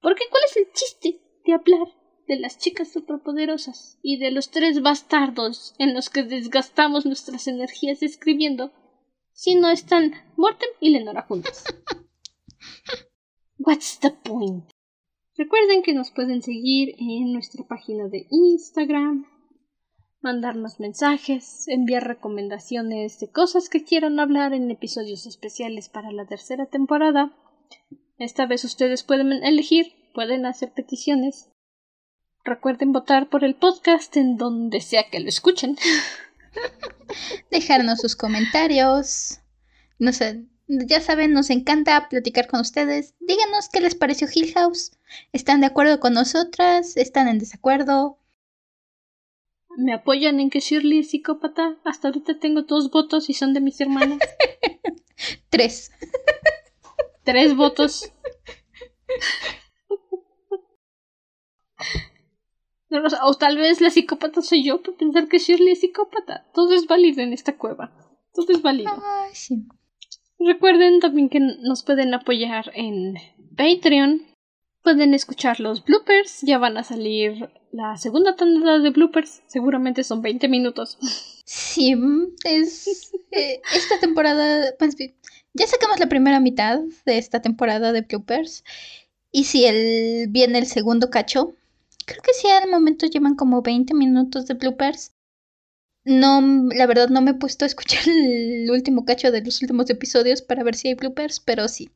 [0.01, 1.87] Porque ¿cuál es el chiste de hablar
[2.27, 8.03] de las chicas superpoderosas y de los tres bastardos en los que desgastamos nuestras energías
[8.03, 8.73] escribiendo
[9.33, 11.63] si no están Mortem y Lenora juntas?
[13.59, 14.71] What's the point?
[15.37, 19.27] Recuerden que nos pueden seguir en nuestra página de Instagram,
[20.21, 26.67] mandarnos mensajes, enviar recomendaciones de cosas que quieran hablar en episodios especiales para la tercera
[26.67, 27.37] temporada.
[28.19, 31.51] Esta vez ustedes pueden elegir, pueden hacer peticiones.
[32.45, 35.77] Recuerden votar por el podcast en donde sea que lo escuchen.
[37.51, 39.41] Dejarnos sus comentarios.
[39.99, 43.15] No sé, ya saben, nos encanta platicar con ustedes.
[43.21, 44.93] Díganos qué les pareció Hill House.
[45.33, 46.97] ¿Están de acuerdo con nosotras?
[46.97, 48.19] ¿Están en desacuerdo?
[49.77, 51.79] ¿Me apoyan en que Shirley es psicópata?
[51.85, 54.19] Hasta ahorita tengo dos votos y son de mis hermanas.
[55.51, 55.93] Tres.
[57.25, 58.13] Tres votos.
[63.23, 66.47] o tal vez la psicópata soy yo por pensar que Shirley es psicópata.
[66.55, 67.93] Todo es válido en esta cueva.
[68.33, 68.93] Todo es válido.
[69.05, 69.67] Ay, sí.
[70.39, 73.15] Recuerden también que nos pueden apoyar en
[73.57, 74.23] Patreon.
[74.83, 76.43] Pueden escuchar los bloopers.
[76.43, 79.43] Ya van a salir la segunda tanda de bloopers.
[79.47, 80.99] Seguramente son 20 minutos.
[81.45, 81.95] Sí,
[82.45, 83.13] es.
[83.31, 84.75] Eh, esta temporada.
[84.79, 84.97] Pues,
[85.55, 88.65] ya sacamos la primera mitad de esta temporada de bloopers.
[89.33, 91.55] Y si el, viene el segundo cacho.
[92.05, 95.16] Creo que sí, al momento llevan como 20 minutos de bloopers.
[96.07, 96.41] No,
[96.73, 100.41] la verdad no me he puesto a escuchar el último cacho de los últimos episodios
[100.41, 101.91] para ver si hay bloopers, pero sí.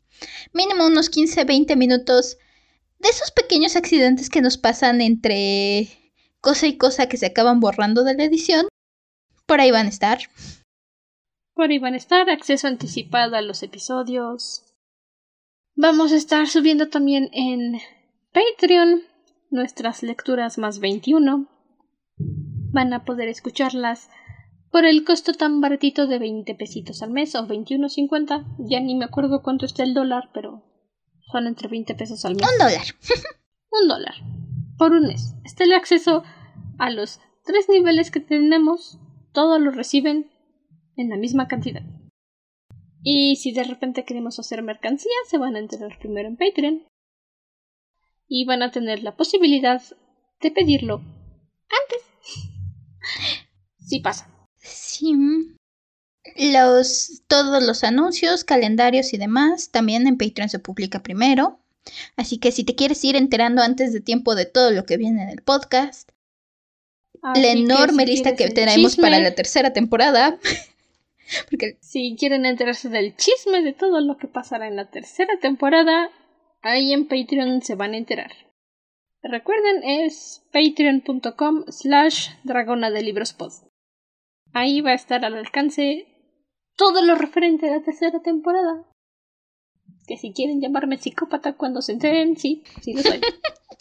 [0.52, 2.36] Mínimo unos 15, 20 minutos
[2.98, 5.88] de esos pequeños accidentes que nos pasan entre
[6.40, 8.66] cosa y cosa que se acaban borrando de la edición.
[9.46, 10.18] Por ahí van a estar.
[11.54, 14.64] Por ahí van a estar, acceso anticipado a los episodios.
[15.76, 17.78] Vamos a estar subiendo también en
[18.32, 19.04] Patreon
[19.50, 21.48] nuestras lecturas más 21
[22.72, 24.08] van a poder escucharlas
[24.70, 28.56] por el costo tan baratito de 20 pesitos al mes o 21.50.
[28.58, 30.62] Ya ni me acuerdo cuánto está el dólar, pero
[31.32, 32.48] son entre 20 pesos al mes.
[32.50, 32.86] Un dólar.
[33.82, 34.14] un dólar.
[34.78, 35.34] Por un mes.
[35.44, 36.22] Está el acceso
[36.78, 38.98] a los tres niveles que tenemos.
[39.32, 40.30] Todos lo reciben
[40.96, 41.82] en la misma cantidad.
[43.02, 46.82] Y si de repente queremos hacer mercancía, se van a enterar primero en Patreon.
[48.28, 49.82] Y van a tener la posibilidad
[50.40, 51.02] de pedirlo
[53.90, 54.30] Sí pasa.
[54.58, 55.16] Sí.
[56.36, 61.58] Los, todos los anuncios, calendarios y demás también en Patreon se publica primero.
[62.14, 65.24] Así que si te quieres ir enterando antes de tiempo de todo lo que viene
[65.24, 66.08] en el podcast,
[67.20, 70.38] la enorme lista que tenemos para la tercera temporada.
[71.50, 76.10] Porque si quieren enterarse del chisme de todo lo que pasará en la tercera temporada,
[76.62, 78.30] ahí en Patreon se van a enterar.
[79.20, 83.69] Recuerden, es patreon.com slash dragona de libros pod.
[84.52, 86.06] Ahí va a estar al alcance
[86.76, 88.84] todo lo referente a la tercera temporada.
[90.06, 93.20] Que si quieren llamarme psicópata cuando se enteren, sí, sí lo soy.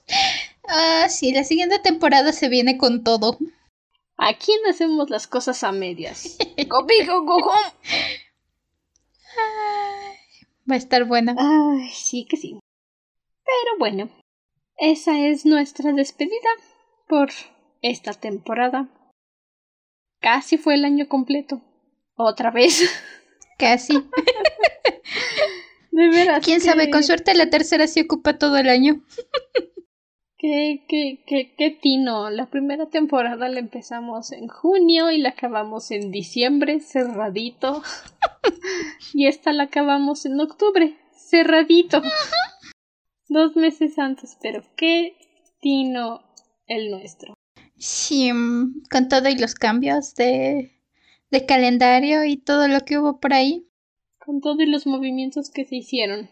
[0.68, 3.38] ah, sí, la siguiente temporada se viene con todo.
[4.18, 6.38] Aquí no hacemos las cosas a medias.
[6.68, 7.74] go big go home.
[10.70, 11.36] va a estar buena.
[11.38, 12.60] Ay, sí que sí.
[13.46, 14.10] Pero bueno,
[14.78, 16.50] esa es nuestra despedida
[17.08, 17.30] por
[17.82, 18.90] esta temporada.
[20.20, 21.62] Casi fue el año completo.
[22.16, 22.90] Otra vez.
[23.58, 23.94] Casi.
[25.92, 26.46] De veras.
[26.46, 29.04] Quién sabe, con suerte la tercera se ocupa todo el año.
[30.42, 32.30] Qué, qué, qué, qué tino.
[32.30, 37.84] La primera temporada la empezamos en junio y la acabamos en diciembre, cerradito.
[39.14, 42.02] y esta la acabamos en octubre, cerradito.
[43.28, 45.18] Dos meses antes, pero qué
[45.60, 46.22] tino
[46.68, 47.34] el nuestro.
[47.80, 48.30] Sí,
[48.92, 50.72] con todo y los cambios de,
[51.32, 53.66] de calendario y todo lo que hubo por ahí.
[54.24, 56.30] Con todos los movimientos que se hicieron.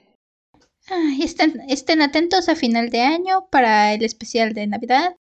[0.90, 5.16] Ay, estén, estén atentos a final de año para el especial de Navidad.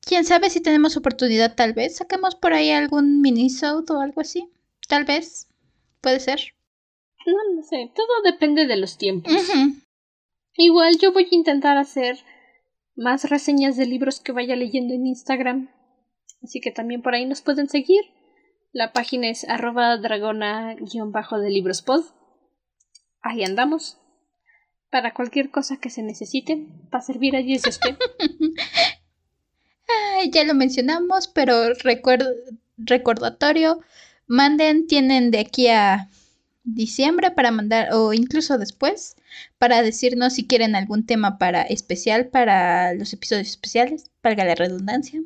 [0.00, 4.48] Quién sabe si tenemos oportunidad, tal vez saquemos por ahí algún minisode o algo así.
[4.88, 5.48] Tal vez.
[6.00, 6.40] Puede ser.
[7.26, 9.32] No lo sé, todo depende de los tiempos.
[10.56, 12.18] Igual yo voy a intentar hacer
[12.96, 15.70] más reseñas de libros que vaya leyendo en Instagram.
[16.42, 18.02] Así que también por ahí nos pueden seguir.
[18.72, 22.04] La página es arroba dragona-de librospod.
[23.22, 23.98] Ahí andamos.
[24.90, 27.96] Para cualquier cosa que se necesite, para servir allí es usted.
[30.14, 32.34] Ay, ya lo mencionamos, pero recuer-
[32.76, 33.80] recordatorio,
[34.26, 36.08] manden, tienen de aquí a
[36.66, 39.16] diciembre para mandar, o incluso después,
[39.56, 45.22] para decirnos si quieren algún tema para especial para los episodios especiales, valga la redundancia.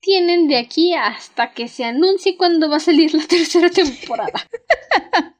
[0.00, 4.32] Tienen de aquí hasta que se anuncie cuándo va a salir la tercera temporada.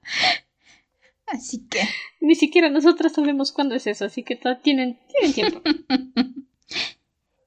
[1.27, 1.81] Así que,
[2.21, 5.63] Ni siquiera nosotras sabemos cuándo es eso, así que tienen, tienen tiempo.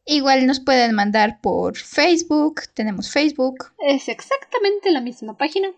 [0.05, 5.69] igual nos pueden mandar por Facebook, tenemos Facebook, Es exactamente la misma página.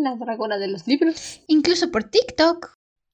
[0.00, 1.42] La dragona de los libros.
[1.48, 2.72] incluso por TikTok.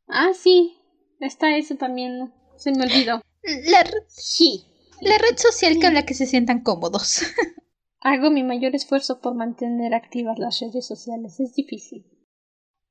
[0.09, 0.77] Ah, sí.
[1.21, 2.33] Está eso también.
[2.57, 3.23] Se me olvidó.
[3.43, 4.65] La, re- Sí.
[5.01, 7.23] la red social con la que se sientan cómodos.
[8.01, 11.41] Hago mi mayor esfuerzo por mantener activas las redes sociales.
[11.41, 12.05] Es difícil.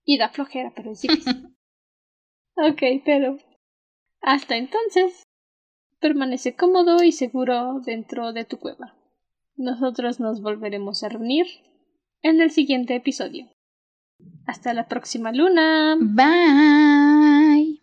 [0.06, 1.56] Y da flojera, pero es difícil.
[2.56, 3.38] ok, pero.
[4.22, 5.24] Hasta entonces.
[6.00, 8.96] Permanece cómodo y seguro dentro de tu cueva.
[9.56, 11.46] Nosotros nos volveremos a reunir
[12.24, 13.48] en el siguiente episodio.
[14.46, 15.96] Hasta la próxima luna.
[16.00, 17.82] Bye.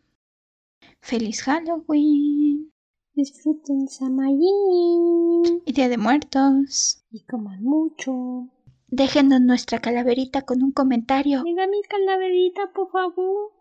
[1.00, 2.70] Feliz Halloween
[3.14, 5.62] Disfruten Samayin.
[5.66, 7.04] y Día de Muertos.
[7.10, 8.48] Y coman mucho.
[8.88, 11.42] Déjenos nuestra calaverita con un comentario.
[11.44, 13.52] Me da mi calaverita, por favor.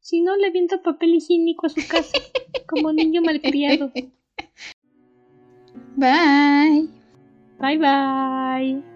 [0.00, 2.18] Si no, le viento papel higiénico a su casa.
[2.66, 3.92] como niño malcriado.
[5.96, 6.88] Bye.
[7.58, 8.95] Bye bye.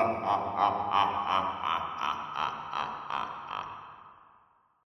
[0.00, 0.96] 啊啊啊啊啊！
[0.96, 1.59] 啊啊啊